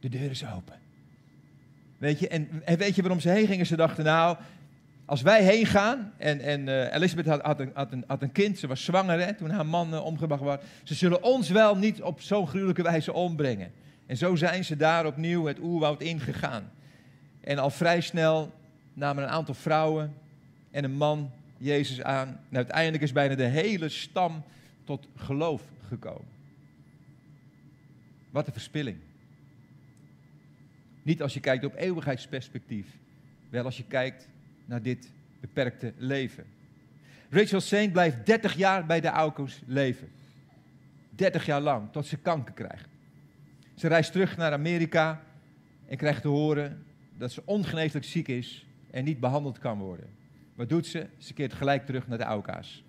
de 0.00 0.08
deur 0.08 0.30
is 0.30 0.46
open. 0.46 0.78
Weet 1.98 2.18
je, 2.18 2.28
en, 2.28 2.48
en 2.64 2.78
weet 2.78 2.94
je 2.94 3.02
waarom 3.02 3.20
ze 3.20 3.28
heen 3.28 3.46
gingen? 3.46 3.66
Ze 3.66 3.76
dachten, 3.76 4.04
nou, 4.04 4.36
als 5.06 5.22
wij 5.22 5.42
heen 5.44 5.66
gaan, 5.66 6.12
en, 6.16 6.40
en 6.40 6.66
uh, 6.66 6.94
Elisabeth 6.94 7.26
had, 7.26 7.40
had, 7.40 7.60
een, 7.60 7.70
had, 7.74 7.92
een, 7.92 8.04
had, 8.06 8.22
een, 8.22 8.32
kind, 8.32 8.58
ze 8.58 8.66
was 8.66 8.84
zwanger 8.84 9.20
hè, 9.20 9.34
toen 9.34 9.50
haar 9.50 9.66
man 9.66 9.94
uh, 9.94 10.04
omgebracht 10.04 10.42
was. 10.42 10.58
Ze 10.82 10.94
zullen 10.94 11.22
ons 11.22 11.50
wel 11.50 11.76
niet 11.76 12.02
op 12.02 12.20
zo'n 12.20 12.48
gruwelijke 12.48 12.82
wijze 12.82 13.12
ombrengen. 13.12 13.72
En 14.06 14.16
zo 14.16 14.36
zijn 14.36 14.64
ze 14.64 14.76
daar 14.76 15.06
opnieuw 15.06 15.44
het 15.44 15.58
oerwoud 15.58 16.00
ingegaan. 16.00 16.70
En 17.40 17.58
al 17.58 17.70
vrij 17.70 18.00
snel 18.00 18.52
namen 18.94 19.22
een 19.22 19.28
aantal 19.28 19.54
vrouwen 19.54 20.14
en 20.70 20.84
een 20.84 20.96
man 20.96 21.30
Jezus 21.58 22.02
aan. 22.02 22.28
En 22.50 22.56
uiteindelijk 22.56 23.02
is 23.02 23.12
bijna 23.12 23.34
de 23.34 23.42
hele 23.42 23.88
stam 23.88 24.42
tot 24.84 25.08
geloof 25.16 25.62
gekomen. 25.88 26.28
Wat 28.30 28.46
een 28.46 28.52
verspilling. 28.52 28.96
Niet 31.02 31.22
als 31.22 31.34
je 31.34 31.40
kijkt 31.40 31.64
op 31.64 31.74
eeuwigheidsperspectief, 31.76 32.86
wel 33.48 33.64
als 33.64 33.76
je 33.76 33.84
kijkt 33.84 34.28
naar 34.66 34.82
dit 34.82 35.10
beperkte 35.40 35.92
leven. 35.96 36.44
Rachel 37.30 37.60
Saint 37.60 37.92
blijft 37.92 38.26
30 38.26 38.54
jaar 38.54 38.86
bij 38.86 39.00
de 39.00 39.08
Aukos 39.08 39.62
leven. 39.66 40.08
30 41.10 41.46
jaar 41.46 41.60
lang, 41.60 41.92
tot 41.92 42.06
ze 42.06 42.16
kanker 42.16 42.54
krijgt. 42.54 42.88
Ze 43.74 43.88
reist 43.88 44.12
terug 44.12 44.36
naar 44.36 44.52
Amerika 44.52 45.22
en 45.86 45.96
krijgt 45.96 46.22
te 46.22 46.28
horen 46.28 46.84
dat 47.18 47.32
ze 47.32 47.42
ongeneeslijk 47.44 48.04
ziek 48.04 48.28
is 48.28 48.66
en 48.90 49.04
niet 49.04 49.20
behandeld 49.20 49.58
kan 49.58 49.78
worden. 49.78 50.06
Wat 50.54 50.68
doet 50.68 50.86
ze? 50.86 51.06
Ze 51.18 51.34
keert 51.34 51.52
gelijk 51.52 51.86
terug 51.86 52.08
naar 52.08 52.18
de 52.18 52.24
Auka's. 52.24 52.82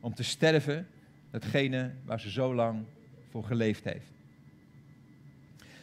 Om 0.00 0.14
te 0.14 0.22
sterven, 0.22 0.86
datgene 1.30 1.92
waar 2.04 2.20
ze 2.20 2.30
zo 2.30 2.54
lang 2.54 2.84
voor 3.30 3.44
geleefd 3.44 3.84
heeft. 3.84 4.06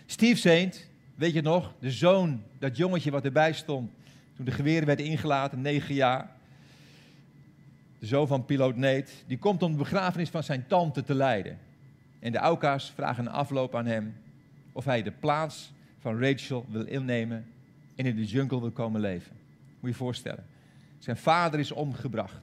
Steve 0.05 0.39
Saint, 0.39 0.87
weet 1.15 1.33
je 1.33 1.41
nog, 1.41 1.73
de 1.79 1.91
zoon, 1.91 2.43
dat 2.59 2.77
jongetje 2.77 3.11
wat 3.11 3.25
erbij 3.25 3.53
stond 3.53 3.91
de 4.45 4.51
geweren 4.51 4.87
werden 4.87 5.05
ingelaten, 5.05 5.61
negen 5.61 5.95
jaar. 5.95 6.31
De 7.99 8.05
zoon 8.05 8.27
van 8.27 8.45
piloot 8.45 8.75
Nate, 8.75 9.11
die 9.27 9.37
komt 9.37 9.63
om 9.63 9.71
de 9.71 9.77
begrafenis 9.77 10.29
van 10.29 10.43
zijn 10.43 10.67
tante 10.67 11.03
te 11.03 11.13
leiden. 11.13 11.57
En 12.19 12.31
de 12.31 12.37
Auka's 12.37 12.91
vragen 12.95 13.25
een 13.25 13.31
afloop 13.31 13.75
aan 13.75 13.85
hem 13.85 14.15
of 14.71 14.85
hij 14.85 15.03
de 15.03 15.11
plaats 15.11 15.71
van 15.99 16.23
Rachel 16.23 16.65
wil 16.69 16.85
innemen 16.85 17.45
en 17.95 18.05
in 18.05 18.15
de 18.15 18.25
jungle 18.25 18.59
wil 18.59 18.71
komen 18.71 19.01
leven. 19.01 19.31
Moet 19.31 19.81
je 19.81 19.87
je 19.87 19.93
voorstellen. 19.93 20.45
Zijn 20.99 21.17
vader 21.17 21.59
is 21.59 21.71
omgebracht. 21.71 22.33
Hij 22.33 22.41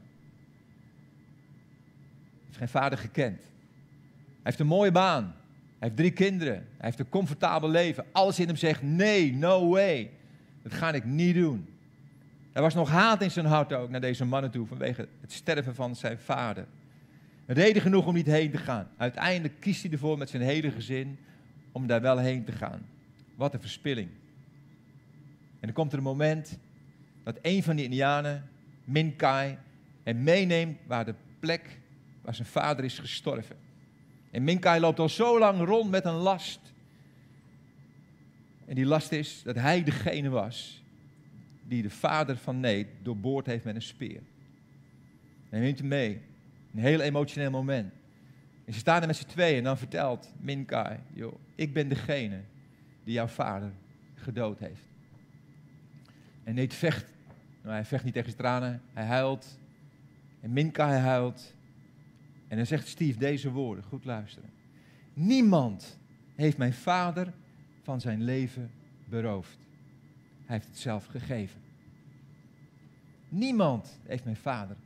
heeft 2.47 2.59
geen 2.59 2.69
vader 2.69 2.99
gekend. 2.99 3.39
Hij 3.39 4.43
heeft 4.43 4.59
een 4.59 4.67
mooie 4.67 4.93
baan. 4.93 5.25
Hij 5.79 5.89
heeft 5.89 5.97
drie 5.97 6.11
kinderen. 6.11 6.55
Hij 6.55 6.65
heeft 6.79 6.99
een 6.99 7.09
comfortabel 7.09 7.69
leven. 7.69 8.05
Alles 8.13 8.39
in 8.39 8.47
hem 8.47 8.57
zegt: 8.57 8.83
nee, 8.83 9.35
no 9.35 9.69
way. 9.69 10.11
Dat 10.63 10.73
ga 10.73 10.93
ik 10.93 11.05
niet 11.05 11.35
doen. 11.35 11.69
Er 12.59 12.65
was 12.65 12.75
nog 12.75 12.91
haat 12.91 13.23
in 13.23 13.31
zijn 13.31 13.47
hart 13.47 13.73
ook 13.73 13.91
naar 13.91 14.01
deze 14.01 14.25
mannen 14.25 14.51
toe 14.51 14.67
vanwege 14.67 15.09
het 15.21 15.33
sterven 15.33 15.75
van 15.75 15.97
zijn 15.97 16.19
vader. 16.19 16.67
Reden 17.47 17.83
genoeg 17.83 18.07
om 18.07 18.15
niet 18.15 18.27
heen 18.27 18.51
te 18.51 18.59
gaan. 18.59 18.89
Uiteindelijk 18.97 19.61
kiest 19.61 19.83
hij 19.83 19.93
ervoor 19.93 20.19
met 20.19 20.31
zijn 20.31 20.43
hele 20.43 20.71
gezin 20.71 21.19
om 21.73 21.87
daar 21.87 22.01
wel 22.01 22.19
heen 22.19 22.45
te 22.45 22.53
gaan. 22.53 22.87
Wat 23.35 23.55
een 23.55 23.61
verspilling. 23.61 24.09
En 25.51 25.61
dan 25.61 25.73
komt 25.73 25.93
er 25.93 25.99
een 25.99 26.05
moment 26.05 26.59
dat 27.23 27.39
een 27.43 27.63
van 27.63 27.77
die 27.77 27.85
Indianen, 27.85 28.49
Minkai, 28.85 29.59
hem 30.03 30.23
meeneemt 30.23 30.79
waar 30.87 31.05
de 31.05 31.15
plek 31.41 31.79
waar 32.23 32.35
zijn 32.35 32.49
vader 32.49 32.85
is 32.85 32.99
gestorven. 32.99 33.57
En 34.31 34.45
Minkai 34.45 34.81
loopt 34.81 34.99
al 34.99 35.09
zo 35.09 35.39
lang 35.39 35.65
rond 35.65 35.91
met 35.91 36.05
een 36.05 36.13
last. 36.13 36.61
En 38.67 38.75
die 38.75 38.87
last 38.87 39.13
is 39.13 39.43
dat 39.43 39.55
hij 39.55 39.85
degene 39.85 40.29
was 40.29 40.83
die 41.69 41.83
de 41.83 41.91
vader 41.91 42.37
van 42.37 42.61
Neet 42.61 42.89
doorboord 43.03 43.47
heeft 43.47 43.65
met 43.65 43.75
een 43.75 43.83
speer. 43.83 44.21
En 45.49 45.61
neemt 45.61 45.79
hem 45.79 45.89
mee. 45.89 46.21
Een 46.75 46.81
heel 46.81 47.01
emotioneel 47.01 47.51
moment. 47.51 47.93
En 48.65 48.73
ze 48.73 48.79
staan 48.79 49.01
er 49.01 49.07
met 49.07 49.17
z'n 49.17 49.27
tweeën 49.27 49.59
en 49.59 49.65
dan 49.65 49.79
vertelt 49.79 50.33
Minkai, 50.41 50.99
joh, 51.13 51.35
ik 51.55 51.73
ben 51.73 51.89
degene 51.89 52.41
die 53.05 53.15
jouw 53.15 53.27
vader 53.27 53.73
gedood 54.15 54.59
heeft. 54.59 54.83
En 56.45 56.55
Neet 56.55 56.75
vecht. 56.75 57.13
Nou, 57.63 57.75
hij 57.75 57.85
vecht 57.85 58.05
niet 58.05 58.13
tegen 58.13 58.31
zijn 58.31 58.43
tranen, 58.43 58.83
hij 58.93 59.05
huilt. 59.05 59.59
En 60.41 60.53
Minkai 60.53 60.99
huilt. 60.99 61.55
En 62.49 62.57
dan 62.57 62.67
zegt 62.67 62.89
Steve 62.89 63.19
deze 63.19 63.51
woorden, 63.51 63.85
goed 63.85 64.05
luisteren. 64.05 64.51
Niemand 65.15 65.99
heeft 66.35 66.57
mijn 66.57 66.75
vader 66.75 67.33
van 67.83 68.01
zijn 68.01 68.23
leven 68.23 68.71
beroofd. 69.05 69.68
Hij 70.49 70.57
heeft 70.57 70.69
het 70.69 70.79
zelf 70.79 71.07
gegeven. 71.07 71.61
Niemand 73.29 73.99
heeft 74.07 74.25
mijn 74.25 74.37
vader 74.37 74.77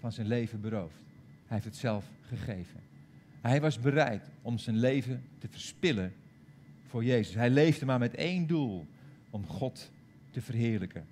van 0.00 0.12
zijn 0.12 0.26
leven 0.26 0.60
beroofd. 0.60 0.96
Hij 1.46 1.56
heeft 1.56 1.64
het 1.64 1.76
zelf 1.76 2.04
gegeven. 2.20 2.80
Hij 3.40 3.60
was 3.60 3.78
bereid 3.78 4.30
om 4.42 4.58
zijn 4.58 4.76
leven 4.76 5.22
te 5.38 5.48
verspillen 5.50 6.12
voor 6.86 7.04
Jezus. 7.04 7.34
Hij 7.34 7.50
leefde 7.50 7.86
maar 7.86 7.98
met 7.98 8.14
één 8.14 8.46
doel: 8.46 8.86
om 9.30 9.46
God 9.46 9.90
te 10.30 10.40
verheerlijken. 10.40 11.06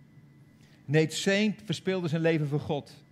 Nate 0.85 1.17
Saint 1.17 1.61
verspilde 1.65 2.09
zijn 2.09 2.23
leven 2.23 2.49
voor 2.49 2.61
God. 2.61 3.05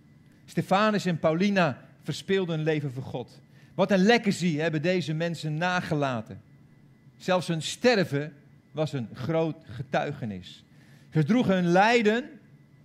Stefanus 0.45 1.05
en 1.05 1.19
Paulina 1.19 1.85
verspeelden 2.01 2.55
hun 2.55 2.65
leven 2.65 2.91
voor 2.91 3.03
God. 3.03 3.41
Wat 3.73 3.91
een 3.91 4.03
legacy 4.03 4.55
hebben 4.55 4.81
deze 4.81 5.13
mensen 5.13 5.57
nagelaten. 5.57 6.41
Zelfs 7.17 7.47
hun 7.47 7.61
sterven 7.61 8.33
was 8.71 8.93
een 8.93 9.09
groot 9.13 9.63
getuigenis. 9.65 10.63
Ze 11.09 11.23
droegen 11.23 11.53
hun 11.53 11.67
lijden 11.67 12.29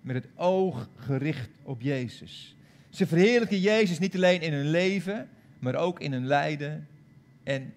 met 0.01 0.17
het 0.17 0.29
oog 0.35 0.89
gericht 0.97 1.51
op 1.63 1.81
Jezus. 1.81 2.57
Ze 2.89 3.07
verheerlijken 3.07 3.61
Jezus 3.61 3.99
niet 3.99 4.15
alleen 4.15 4.41
in 4.41 4.53
hun 4.53 4.71
leven, 4.71 5.29
maar 5.59 5.75
ook 5.75 6.01
in 6.01 6.13
hun 6.13 6.27
lijden 6.27 6.89
en 7.43 7.75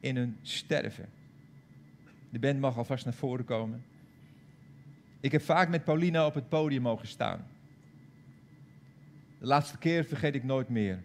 in 0.00 0.16
hun 0.16 0.36
sterven. 0.42 1.08
De 2.30 2.38
band 2.38 2.60
mag 2.60 2.78
alvast 2.78 3.04
naar 3.04 3.14
voren 3.14 3.44
komen. 3.44 3.84
Ik 5.20 5.32
heb 5.32 5.42
vaak 5.42 5.68
met 5.68 5.84
Paulina 5.84 6.26
op 6.26 6.34
het 6.34 6.48
podium 6.48 6.82
mogen 6.82 7.08
staan. 7.08 7.46
De 9.38 9.46
laatste 9.46 9.78
keer 9.78 10.04
vergeet 10.04 10.34
ik 10.34 10.44
nooit 10.44 10.68
meer. 10.68 11.02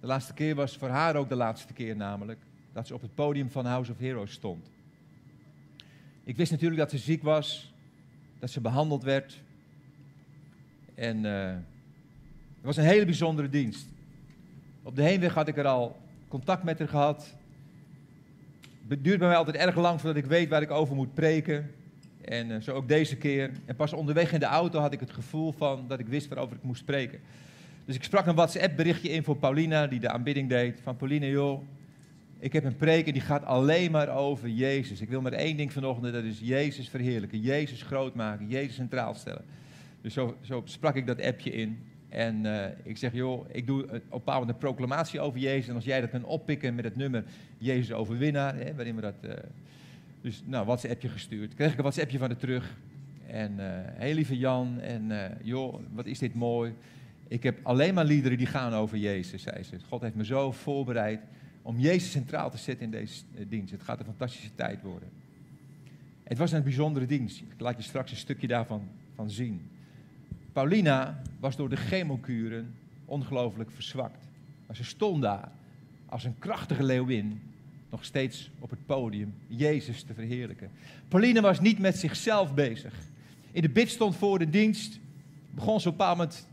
De 0.00 0.06
laatste 0.06 0.34
keer 0.34 0.54
was 0.54 0.76
voor 0.76 0.88
haar 0.88 1.16
ook 1.16 1.28
de 1.28 1.34
laatste 1.34 1.72
keer 1.72 1.96
namelijk 1.96 2.40
dat 2.72 2.86
ze 2.86 2.94
op 2.94 3.02
het 3.02 3.14
podium 3.14 3.50
van 3.50 3.66
House 3.66 3.92
of 3.92 3.98
Heroes 3.98 4.32
stond. 4.32 4.70
Ik 6.24 6.36
wist 6.36 6.50
natuurlijk 6.50 6.80
dat 6.80 6.90
ze 6.90 6.98
ziek 6.98 7.22
was, 7.22 7.72
dat 8.38 8.50
ze 8.50 8.60
behandeld 8.60 9.02
werd. 9.02 9.40
En 10.94 11.24
uh, 11.24 11.46
het 11.46 12.64
was 12.64 12.76
een 12.76 12.84
hele 12.84 13.04
bijzondere 13.04 13.48
dienst. 13.48 13.86
Op 14.82 14.96
de 14.96 15.02
heenweg 15.02 15.34
had 15.34 15.48
ik 15.48 15.56
er 15.56 15.66
al 15.66 16.00
contact 16.28 16.62
met 16.62 16.78
haar 16.78 16.88
gehad. 16.88 17.34
Het 18.88 19.04
duurt 19.04 19.18
bij 19.18 19.28
mij 19.28 19.36
altijd 19.36 19.56
erg 19.56 19.76
lang 19.76 20.00
voordat 20.00 20.22
ik 20.22 20.28
weet 20.28 20.48
waar 20.48 20.62
ik 20.62 20.70
over 20.70 20.94
moet 20.94 21.14
preken. 21.14 21.70
En 22.24 22.50
uh, 22.50 22.60
zo 22.60 22.72
ook 22.72 22.88
deze 22.88 23.16
keer. 23.16 23.50
En 23.64 23.76
pas 23.76 23.92
onderweg 23.92 24.32
in 24.32 24.40
de 24.40 24.46
auto 24.46 24.80
had 24.80 24.92
ik 24.92 25.00
het 25.00 25.10
gevoel 25.10 25.52
van 25.52 25.84
dat 25.88 25.98
ik 25.98 26.06
wist 26.06 26.28
waarover 26.28 26.56
ik 26.56 26.62
moest 26.62 26.80
spreken. 26.80 27.20
Dus 27.84 27.94
ik 27.94 28.04
sprak 28.04 28.26
een 28.26 28.34
WhatsApp 28.34 28.76
berichtje 28.76 29.08
in 29.08 29.24
voor 29.24 29.36
Paulina, 29.36 29.86
die 29.86 30.00
de 30.00 30.08
aanbidding 30.08 30.48
deed. 30.48 30.80
Van 30.82 30.96
Paulina, 30.96 31.26
joh, 31.26 31.62
ik 32.42 32.52
heb 32.52 32.64
een 32.64 32.76
preek 32.76 33.06
en 33.06 33.12
die 33.12 33.22
gaat 33.22 33.44
alleen 33.44 33.90
maar 33.90 34.16
over 34.16 34.48
Jezus. 34.48 35.00
Ik 35.00 35.08
wil 35.08 35.20
maar 35.20 35.32
één 35.32 35.56
ding 35.56 35.72
vanochtend, 35.72 36.12
dat 36.12 36.24
is 36.24 36.40
Jezus 36.40 36.88
verheerlijken, 36.88 37.40
Jezus 37.40 37.82
groot 37.82 38.14
maken, 38.14 38.48
Jezus 38.48 38.74
centraal 38.74 39.14
stellen. 39.14 39.44
Dus 40.00 40.14
zo, 40.14 40.36
zo 40.40 40.62
sprak 40.64 40.94
ik 40.94 41.06
dat 41.06 41.22
appje 41.22 41.50
in. 41.50 41.78
En 42.08 42.44
uh, 42.44 42.64
ik 42.82 42.96
zeg, 42.96 43.12
joh, 43.12 43.46
ik 43.52 43.66
doe 43.66 44.02
op 44.08 44.28
een 44.28 44.48
een 44.48 44.58
proclamatie 44.58 45.20
over 45.20 45.40
Jezus. 45.40 45.68
En 45.68 45.74
als 45.74 45.84
jij 45.84 46.00
dat 46.00 46.10
kan 46.10 46.24
oppikken 46.24 46.74
met 46.74 46.84
het 46.84 46.96
nummer 46.96 47.24
Jezus 47.58 47.92
overwinnaar, 47.92 48.56
hè, 48.56 48.74
waarin 48.74 48.94
we 48.94 49.00
dat... 49.00 49.14
Uh, 49.24 49.32
dus, 50.20 50.42
nou, 50.46 50.66
WhatsAppje 50.66 51.08
gestuurd. 51.08 51.54
Kreeg 51.54 51.70
ik 51.70 51.76
een 51.76 51.82
WhatsAppje 51.82 52.18
van 52.18 52.28
de 52.28 52.36
terug. 52.36 52.76
En, 53.26 53.52
uh, 53.52 53.66
heel 53.84 54.14
lieve 54.14 54.38
Jan, 54.38 54.80
en 54.80 55.12
joh, 55.42 55.80
wat 55.92 56.06
is 56.06 56.18
dit 56.18 56.34
mooi. 56.34 56.74
Ik 57.28 57.42
heb 57.42 57.58
alleen 57.62 57.94
maar 57.94 58.04
liederen 58.04 58.38
die 58.38 58.46
gaan 58.46 58.72
over 58.72 58.98
Jezus, 58.98 59.42
zei 59.42 59.62
ze. 59.62 59.76
God 59.88 60.00
heeft 60.00 60.14
me 60.14 60.24
zo 60.24 60.52
voorbereid 60.52 61.20
om 61.62 61.78
Jezus 61.78 62.10
centraal 62.10 62.50
te 62.50 62.56
zetten 62.56 62.84
in 62.84 62.90
deze 62.90 63.22
eh, 63.34 63.44
dienst. 63.48 63.72
Het 63.72 63.82
gaat 63.82 63.98
een 63.98 64.04
fantastische 64.04 64.54
tijd 64.54 64.82
worden. 64.82 65.08
Het 66.22 66.38
was 66.38 66.52
een 66.52 66.62
bijzondere 66.62 67.06
dienst. 67.06 67.40
Ik 67.40 67.60
laat 67.60 67.76
je 67.76 67.82
straks 67.82 68.10
een 68.10 68.16
stukje 68.16 68.46
daarvan 68.46 68.88
van 69.14 69.30
zien. 69.30 69.70
Paulina 70.52 71.22
was 71.40 71.56
door 71.56 71.68
de 71.68 71.76
chemokuren 71.76 72.74
ongelooflijk 73.04 73.70
verzwakt. 73.70 74.28
Maar 74.66 74.76
ze 74.76 74.84
stond 74.84 75.22
daar 75.22 75.52
als 76.06 76.24
een 76.24 76.38
krachtige 76.38 76.82
leeuwin 76.82 77.40
nog 77.90 78.04
steeds 78.04 78.50
op 78.58 78.70
het 78.70 78.86
podium 78.86 79.34
Jezus 79.46 80.02
te 80.02 80.14
verheerlijken. 80.14 80.70
Pauline 81.08 81.40
was 81.40 81.60
niet 81.60 81.78
met 81.78 81.96
zichzelf 81.96 82.54
bezig. 82.54 82.94
In 83.50 83.62
de 83.62 83.68
bid 83.68 83.88
stond 83.88 84.16
voor 84.16 84.38
de 84.38 84.50
dienst, 84.50 84.98
begon 85.50 85.80
ze 85.80 85.88
op 85.88 85.92
een 85.92 85.98
bepaald 85.98 86.18
moment 86.18 86.46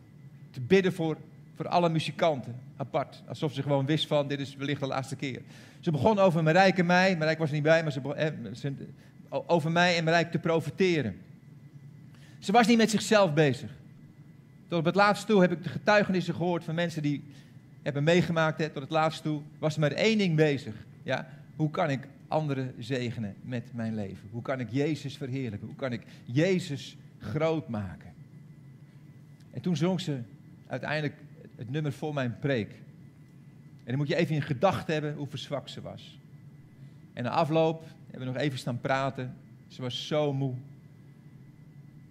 te 0.52 0.62
bidden 0.62 0.94
voor 0.94 1.18
voor 1.60 1.68
alle 1.68 1.90
muzikanten, 1.90 2.56
apart. 2.78 3.24
Alsof 3.28 3.54
ze 3.54 3.62
gewoon 3.62 3.86
wist 3.86 4.08
van, 4.08 4.28
dit 4.28 4.40
is 4.40 4.56
wellicht 4.56 4.80
de 4.80 4.88
laatste 4.88 5.16
keer. 5.16 5.42
Ze 5.80 5.92
begon 5.92 6.20
over 6.20 6.44
Marijke 6.44 6.80
en 6.80 6.86
mij, 6.86 7.18
Marijke 7.18 7.40
was 7.40 7.48
er 7.48 7.54
niet 7.54 7.64
bij, 7.64 7.84
maar 7.84 7.92
ze 7.92 8.02
begon, 8.02 8.18
eh, 8.18 9.40
over 9.48 9.72
mij 9.72 9.98
en 9.98 10.04
Marijke 10.04 10.30
te 10.30 10.40
profiteren. 10.40 11.16
Ze 12.40 12.52
was 12.52 12.68
niet 12.68 12.78
met 12.78 12.90
zichzelf 12.90 13.34
bezig. 13.34 13.72
Tot 14.68 14.80
op 14.80 14.86
het 14.86 14.96
laatste 14.96 15.26
toe 15.26 15.42
heb 15.42 15.52
ik 15.52 15.64
de 15.64 15.70
getuigenissen 15.70 16.34
gehoord 16.34 16.64
van 16.64 16.76
mensen 16.76 17.02
die 17.02 17.24
hebben 17.82 18.04
meegemaakt. 18.04 18.60
Hè, 18.60 18.70
tot 18.70 18.82
het 18.82 18.92
laatste 18.92 19.24
toe 19.24 19.42
was 19.58 19.74
ze 19.74 19.80
met 19.80 19.94
één 19.94 20.18
ding 20.18 20.36
bezig. 20.36 20.74
Ja, 21.04 21.28
hoe 21.56 21.70
kan 21.70 21.90
ik 21.90 22.08
anderen 22.28 22.74
zegenen 22.78 23.36
met 23.42 23.74
mijn 23.74 23.96
leven? 23.96 24.30
Hoe 24.32 24.42
kan 24.42 24.60
ik 24.60 24.68
Jezus 24.72 25.18
verheerlijken? 25.18 25.68
Hoe 25.68 25.78
kan 25.78 25.92
ik 25.92 26.02
Jezus 26.26 26.98
groot 27.18 27.68
maken? 27.68 28.14
En 29.52 29.62
toen 29.62 29.76
zong 29.78 30.02
ze 30.02 30.20
uiteindelijk 30.68 31.16
het 31.60 31.70
nummer 31.70 31.94
voor 31.94 32.14
mijn 32.14 32.40
preek. 32.40 32.72
En 33.84 33.86
dan 33.86 33.98
moet 33.98 34.08
je 34.08 34.16
even 34.16 34.36
in 34.36 34.42
gedachten 34.42 34.94
hebben 34.94 35.16
hoe 35.16 35.28
verzwakt 35.28 35.70
ze 35.70 35.82
was. 35.82 36.20
En 37.14 37.24
na 37.24 37.30
afloop 37.30 37.88
hebben 38.10 38.28
we 38.28 38.34
nog 38.34 38.42
even 38.42 38.60
staan 38.60 38.82
praten. 38.82 39.36
Ze 39.68 39.82
was 39.82 40.08
zo 40.08 40.34
moe. 40.34 40.54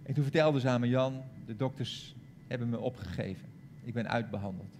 En 0.03 0.13
toen 0.13 0.23
vertelde 0.23 0.59
ze 0.59 0.69
aan 0.69 0.79
me, 0.79 0.87
Jan, 0.87 1.23
de 1.45 1.55
dokters 1.55 2.15
hebben 2.47 2.69
me 2.69 2.79
opgegeven. 2.79 3.47
Ik 3.83 3.93
ben 3.93 4.09
uitbehandeld. 4.09 4.73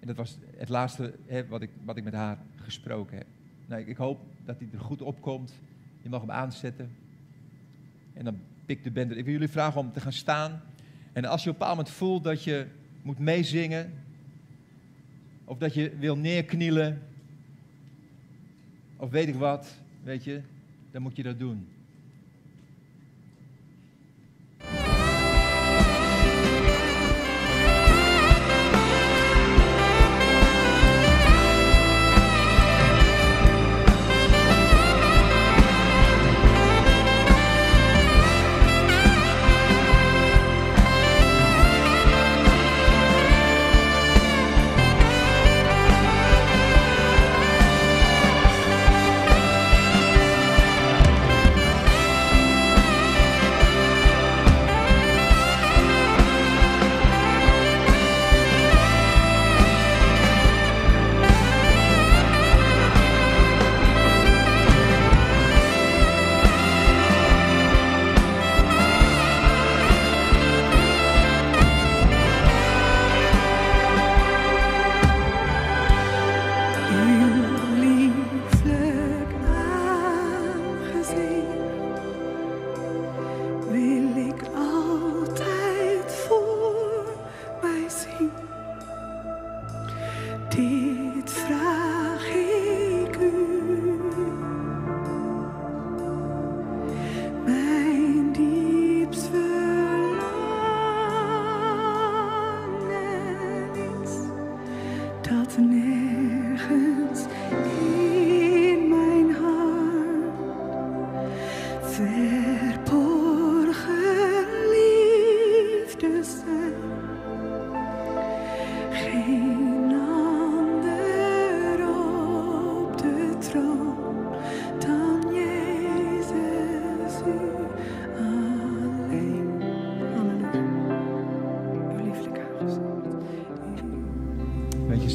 En 0.00 0.06
dat 0.06 0.16
was 0.16 0.38
het 0.56 0.68
laatste 0.68 1.14
hè, 1.26 1.46
wat, 1.46 1.62
ik, 1.62 1.70
wat 1.84 1.96
ik 1.96 2.04
met 2.04 2.14
haar 2.14 2.38
gesproken 2.56 3.16
heb. 3.16 3.26
Nou, 3.66 3.80
ik, 3.80 3.86
ik 3.86 3.96
hoop 3.96 4.20
dat 4.44 4.58
hij 4.58 4.68
er 4.72 4.80
goed 4.80 5.02
opkomt. 5.02 5.52
Je 6.02 6.08
mag 6.08 6.20
hem 6.20 6.30
aanzetten. 6.30 6.90
En 8.14 8.24
dan 8.24 8.40
pikt 8.66 8.84
de 8.84 8.90
bender. 8.90 9.16
Ik 9.16 9.24
wil 9.24 9.32
jullie 9.32 9.48
vragen 9.48 9.80
om 9.80 9.92
te 9.92 10.00
gaan 10.00 10.12
staan. 10.12 10.62
En 11.18 11.24
als 11.24 11.44
je 11.44 11.50
op 11.50 11.54
een 11.54 11.58
bepaald 11.60 11.76
moment 11.76 11.96
voelt 11.96 12.24
dat 12.24 12.44
je 12.44 12.66
moet 13.02 13.18
meezingen, 13.18 13.92
of 15.44 15.58
dat 15.58 15.74
je 15.74 15.96
wil 15.98 16.16
neerknielen, 16.16 17.02
of 18.96 19.10
weet 19.10 19.28
ik 19.28 19.34
wat, 19.34 19.74
weet 20.02 20.24
je, 20.24 20.40
dan 20.90 21.02
moet 21.02 21.16
je 21.16 21.22
dat 21.22 21.38
doen. 21.38 21.68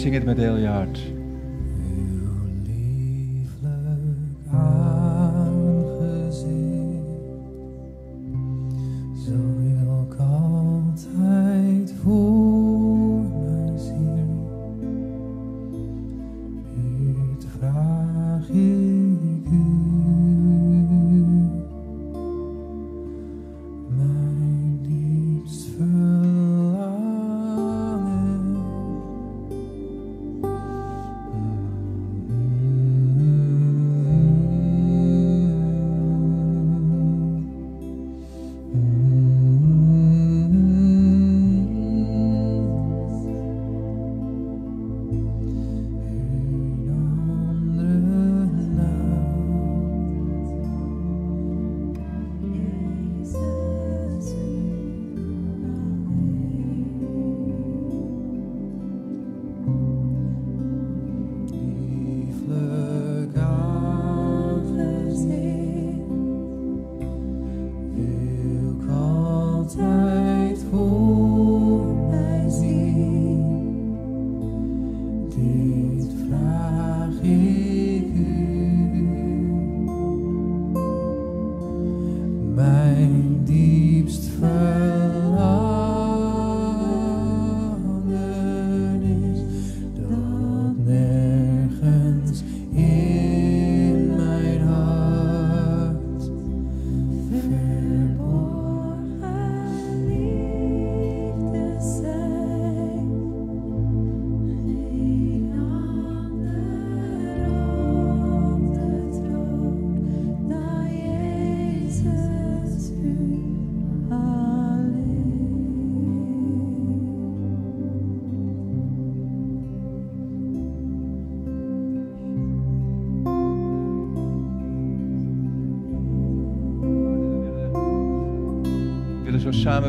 Zing 0.03 0.15
het 0.15 0.25
met 0.25 0.37
heel. 0.37 1.22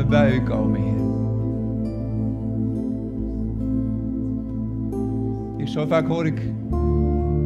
Bij 0.03 0.35
u 0.35 0.41
komen, 0.41 0.81
Heer. 0.81 0.93
Zo 5.67 5.85
vaak 5.85 6.07
hoor 6.07 6.25
ik 6.25 6.41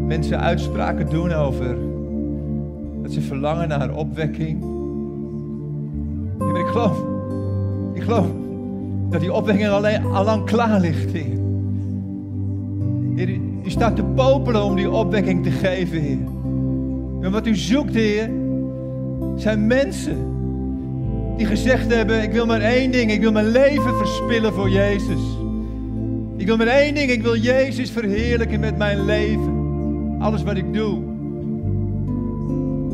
mensen 0.05 0.39
uitspraken 0.39 1.09
doen 1.09 1.31
over 1.31 1.77
dat 3.01 3.11
ze 3.11 3.21
verlangen 3.21 3.67
naar 3.67 3.93
opwekking. 3.93 4.63
Maar 6.37 6.59
ik 6.59 6.65
geloof, 6.65 7.03
ik 7.93 8.01
geloof 8.01 8.27
dat 9.09 9.21
die 9.21 9.33
opwekking 9.33 9.69
alleen, 9.69 10.05
allang 10.05 10.45
klaar 10.45 10.79
ligt, 10.79 11.11
Heer. 11.11 11.37
U 13.63 13.69
staat 13.69 13.95
te 13.95 14.03
popelen 14.03 14.63
om 14.63 14.75
die 14.75 14.89
opwekking 14.89 15.43
te 15.43 15.51
geven, 15.51 15.99
Heer. 15.99 16.17
En 17.21 17.31
wat 17.31 17.47
u 17.47 17.55
zoekt, 17.55 17.93
Heer, 17.93 18.29
zijn 19.35 19.67
mensen 19.67 20.17
die 21.39 21.47
gezegd 21.47 21.93
hebben: 21.93 22.21
Ik 22.21 22.31
wil 22.31 22.45
maar 22.45 22.61
één 22.61 22.91
ding, 22.91 23.11
ik 23.11 23.21
wil 23.21 23.31
mijn 23.31 23.47
leven 23.47 23.97
verspillen 23.97 24.53
voor 24.53 24.69
Jezus. 24.69 25.19
Ik 26.37 26.45
wil 26.45 26.57
maar 26.57 26.67
één 26.67 26.93
ding, 26.93 27.11
ik 27.11 27.21
wil 27.21 27.35
Jezus 27.37 27.91
verheerlijken 27.91 28.59
met 28.59 28.77
mijn 28.77 29.05
leven. 29.05 29.55
Alles 30.19 30.43
wat 30.43 30.57
ik 30.57 30.73
doe. 30.73 31.01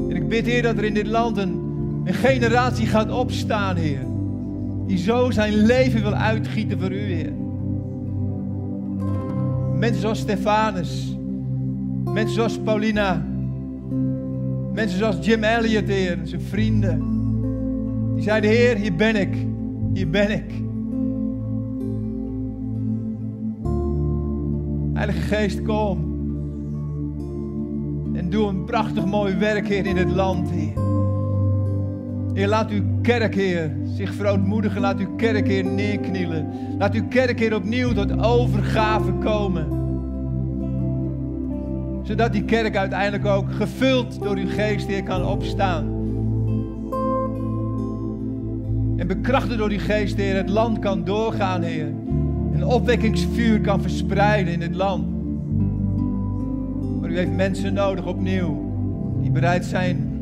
En 0.10 0.16
ik 0.16 0.28
bid, 0.28 0.46
Heer, 0.46 0.62
dat 0.62 0.78
er 0.78 0.84
in 0.84 0.94
dit 0.94 1.08
land 1.08 1.38
een, 1.38 1.64
generatie 2.06 2.88
gaat 2.88 3.12
opstaan, 3.12 3.76
Heer. 3.76 4.06
Die 4.88 4.98
zo 4.98 5.32
zijn 5.32 5.54
leven 5.54 6.02
wil 6.02 6.14
uitgieten 6.14 6.80
voor 6.80 6.92
U, 6.92 7.14
Heer. 7.14 7.32
Mensen 9.80 10.02
zoals 10.02 10.20
Stefanus. 10.20 11.18
Mensen 12.04 12.36
zoals 12.36 12.60
Paulina. 12.60 13.26
Mensen 14.74 14.98
zoals 14.98 15.16
Jim 15.22 15.44
Elliot, 15.44 15.88
Heer, 15.88 16.20
zijn 16.24 16.42
vrienden. 16.42 17.16
Die 18.16 18.24
zeiden, 18.24 18.50
Heer, 18.50 18.76
hier 18.76 18.96
ben 18.96 19.16
ik. 19.16 19.36
Hier 19.94 20.10
ben 20.10 20.32
ik. 20.32 20.52
Heilige 24.94 25.22
Geest, 25.22 25.62
kom. 25.62 26.14
En 28.14 28.30
doe 28.30 28.48
een 28.48 28.64
prachtig 28.64 29.06
mooi 29.06 29.36
werk, 29.36 29.68
Heer, 29.68 29.86
in 29.86 29.98
het 29.98 30.12
land, 30.12 30.50
Heer. 30.52 30.84
Heer, 32.34 32.48
laat 32.48 32.70
uw 32.70 32.84
kerk, 33.02 33.36
Heer, 33.36 33.72
zich 33.84 34.14
verootmoedigen. 34.14 34.82
Laat 34.82 35.00
uw 35.00 35.16
kerk, 35.16 35.48
Heer, 35.48 35.66
neerknielen. 35.66 36.48
Laat 36.78 36.94
uw 36.94 37.08
kerk, 37.08 37.40
Heer, 37.40 37.56
opnieuw 37.56 37.94
tot 37.94 38.24
overgave 38.24 39.12
komen. 39.12 39.84
Zodat 42.04 42.34
die 42.34 42.46
kerk 42.46 42.76
uiteindelijk 42.76 43.26
ook 43.26 43.54
gevuld 43.54 44.22
door 44.22 44.36
uw 44.36 44.50
geest, 44.50 44.88
Heer, 44.88 45.04
kan 45.04 45.26
opstaan. 45.26 46.05
En 48.98 49.08
bekrachtigd 49.08 49.58
door 49.58 49.70
die 49.70 49.80
geest, 49.80 50.18
Heer, 50.18 50.36
het 50.36 50.50
land 50.50 50.80
kan 50.80 51.04
doorgaan, 51.04 51.62
Heer. 51.62 51.88
Een 52.54 52.66
opwekkingsvuur 52.66 53.62
kan 53.62 53.82
verspreiden 53.82 54.54
in 54.54 54.62
het 54.62 54.76
land. 54.76 55.06
Maar 57.02 57.10
u 57.10 57.18
heeft 57.18 57.32
mensen 57.32 57.74
nodig 57.74 58.06
opnieuw. 58.06 58.74
Die 59.22 59.32
bereid 59.32 59.66
zijn 59.66 60.20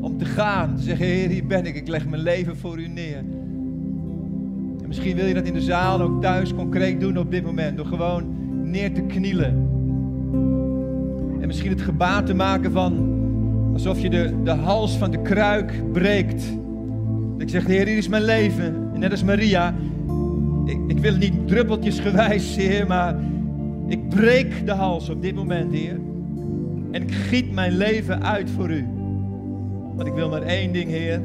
om 0.00 0.18
te 0.18 0.24
gaan. 0.24 0.78
Zeggen, 0.78 1.06
Heer, 1.06 1.28
hier 1.28 1.46
ben 1.46 1.66
ik. 1.66 1.74
Ik 1.74 1.88
leg 1.88 2.08
mijn 2.08 2.22
leven 2.22 2.56
voor 2.56 2.78
u 2.78 2.88
neer. 2.88 3.16
En 4.82 4.86
misschien 4.86 5.16
wil 5.16 5.26
je 5.26 5.34
dat 5.34 5.46
in 5.46 5.54
de 5.54 5.60
zaal 5.60 6.00
ook 6.00 6.22
thuis 6.22 6.54
concreet 6.54 7.00
doen 7.00 7.18
op 7.18 7.30
dit 7.30 7.44
moment. 7.44 7.76
Door 7.76 7.86
gewoon 7.86 8.24
neer 8.70 8.94
te 8.94 9.02
knielen. 9.02 9.68
En 11.40 11.46
misschien 11.46 11.70
het 11.70 11.82
gebaar 11.82 12.24
te 12.24 12.34
maken 12.34 12.72
van 12.72 13.18
alsof 13.72 14.00
je 14.00 14.10
de, 14.10 14.42
de 14.44 14.50
hals 14.50 14.96
van 14.96 15.10
de 15.10 15.22
kruik 15.22 15.92
breekt. 15.92 16.59
Ik 17.40 17.48
zeg, 17.48 17.66
Heer, 17.66 17.86
hier 17.86 17.96
is 17.96 18.08
mijn 18.08 18.24
leven. 18.24 18.90
En 18.94 19.00
net 19.00 19.10
als 19.10 19.24
Maria, 19.24 19.74
ik, 20.66 20.78
ik 20.88 20.98
wil 20.98 21.10
het 21.10 21.20
niet 21.20 21.48
druppeltjesgewijs, 21.48 22.56
Heer, 22.56 22.86
maar 22.86 23.16
ik 23.88 24.08
breek 24.08 24.66
de 24.66 24.72
hals 24.72 25.08
op 25.08 25.22
dit 25.22 25.34
moment, 25.34 25.72
Heer. 25.72 25.98
En 26.90 27.02
ik 27.02 27.12
giet 27.12 27.52
mijn 27.52 27.76
leven 27.76 28.22
uit 28.22 28.50
voor 28.50 28.70
U. 28.70 28.86
Want 29.94 30.08
ik 30.08 30.14
wil 30.14 30.28
maar 30.28 30.42
één 30.42 30.72
ding, 30.72 30.90
Heer. 30.90 31.20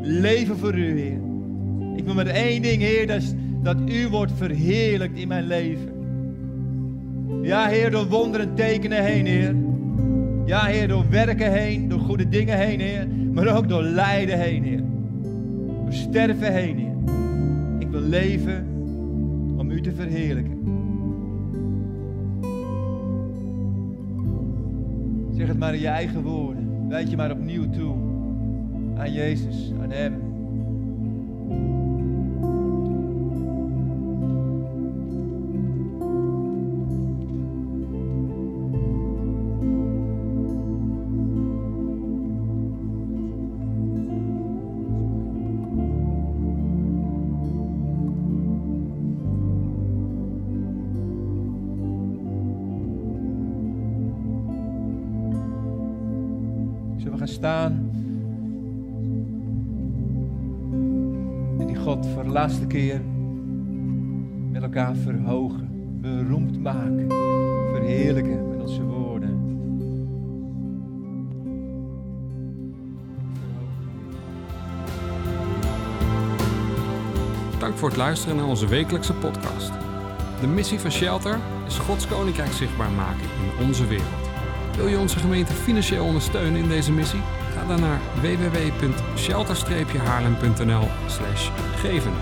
Leven 0.00 0.58
voor 0.58 0.74
U, 0.74 1.00
Heer. 1.00 1.18
Ik 1.96 2.04
wil 2.04 2.14
maar 2.14 2.26
één 2.26 2.62
ding, 2.62 2.82
Heer, 2.82 3.06
dat, 3.06 3.34
dat 3.62 3.76
U 3.86 4.08
wordt 4.08 4.32
verheerlijkt 4.36 5.18
in 5.18 5.28
mijn 5.28 5.46
leven. 5.46 5.92
Ja, 7.42 7.66
Heer, 7.68 7.90
door 7.90 8.06
wonderen 8.06 8.54
tekenen 8.54 9.04
heen, 9.04 9.26
Heer. 9.26 9.54
Ja, 10.46 10.64
Heer, 10.64 10.88
door 10.88 11.04
werken 11.10 11.52
heen, 11.52 11.88
door 11.88 12.00
goede 12.00 12.28
dingen 12.28 12.58
heen, 12.58 12.80
Heer. 12.80 13.06
Maar 13.32 13.56
ook 13.56 13.68
door 13.68 13.82
lijden 13.82 14.38
heen, 14.38 14.62
Heer. 14.62 14.79
Sterven 15.90 16.52
heen, 16.52 16.76
Heer. 16.76 16.96
Ik 17.78 17.88
wil 17.88 18.00
leven 18.00 18.66
om 19.56 19.70
U 19.70 19.80
te 19.80 19.92
verheerlijken. 19.92 20.58
Zeg 25.30 25.48
het 25.48 25.58
maar 25.58 25.74
in 25.74 25.80
je 25.80 25.88
eigen 25.88 26.22
woorden. 26.22 26.88
Wijd 26.88 27.10
je 27.10 27.16
maar 27.16 27.30
opnieuw 27.30 27.70
toe. 27.70 27.94
Aan 28.96 29.12
Jezus, 29.12 29.72
aan 29.82 29.90
Hem. 29.90 30.29
Met 64.50 64.62
elkaar 64.62 64.96
verhogen, 64.96 65.68
beroemd 66.00 66.62
maken, 66.62 67.06
verheerlijken 67.72 68.48
met 68.48 68.60
onze 68.60 68.82
woorden. 68.82 69.38
Dank 77.58 77.76
voor 77.76 77.88
het 77.88 77.96
luisteren 77.96 78.36
naar 78.36 78.46
onze 78.46 78.66
wekelijkse 78.66 79.14
podcast. 79.14 79.72
De 80.40 80.46
missie 80.46 80.78
van 80.78 80.90
Shelter 80.90 81.38
is 81.66 81.78
Gods 81.78 82.06
Koninkrijk 82.06 82.52
zichtbaar 82.52 82.90
maken 82.90 83.28
in 83.58 83.66
onze 83.66 83.86
wereld. 83.86 84.30
Wil 84.76 84.86
je 84.86 84.98
onze 84.98 85.18
gemeente 85.18 85.52
financieel 85.52 86.04
ondersteunen 86.04 86.62
in 86.62 86.68
deze 86.68 86.92
missie? 86.92 87.20
Ga 87.54 87.66
dan 87.66 87.80
naar 87.80 88.00
www.shelter-haarlem.nl 88.20 90.88
geven. 91.76 92.12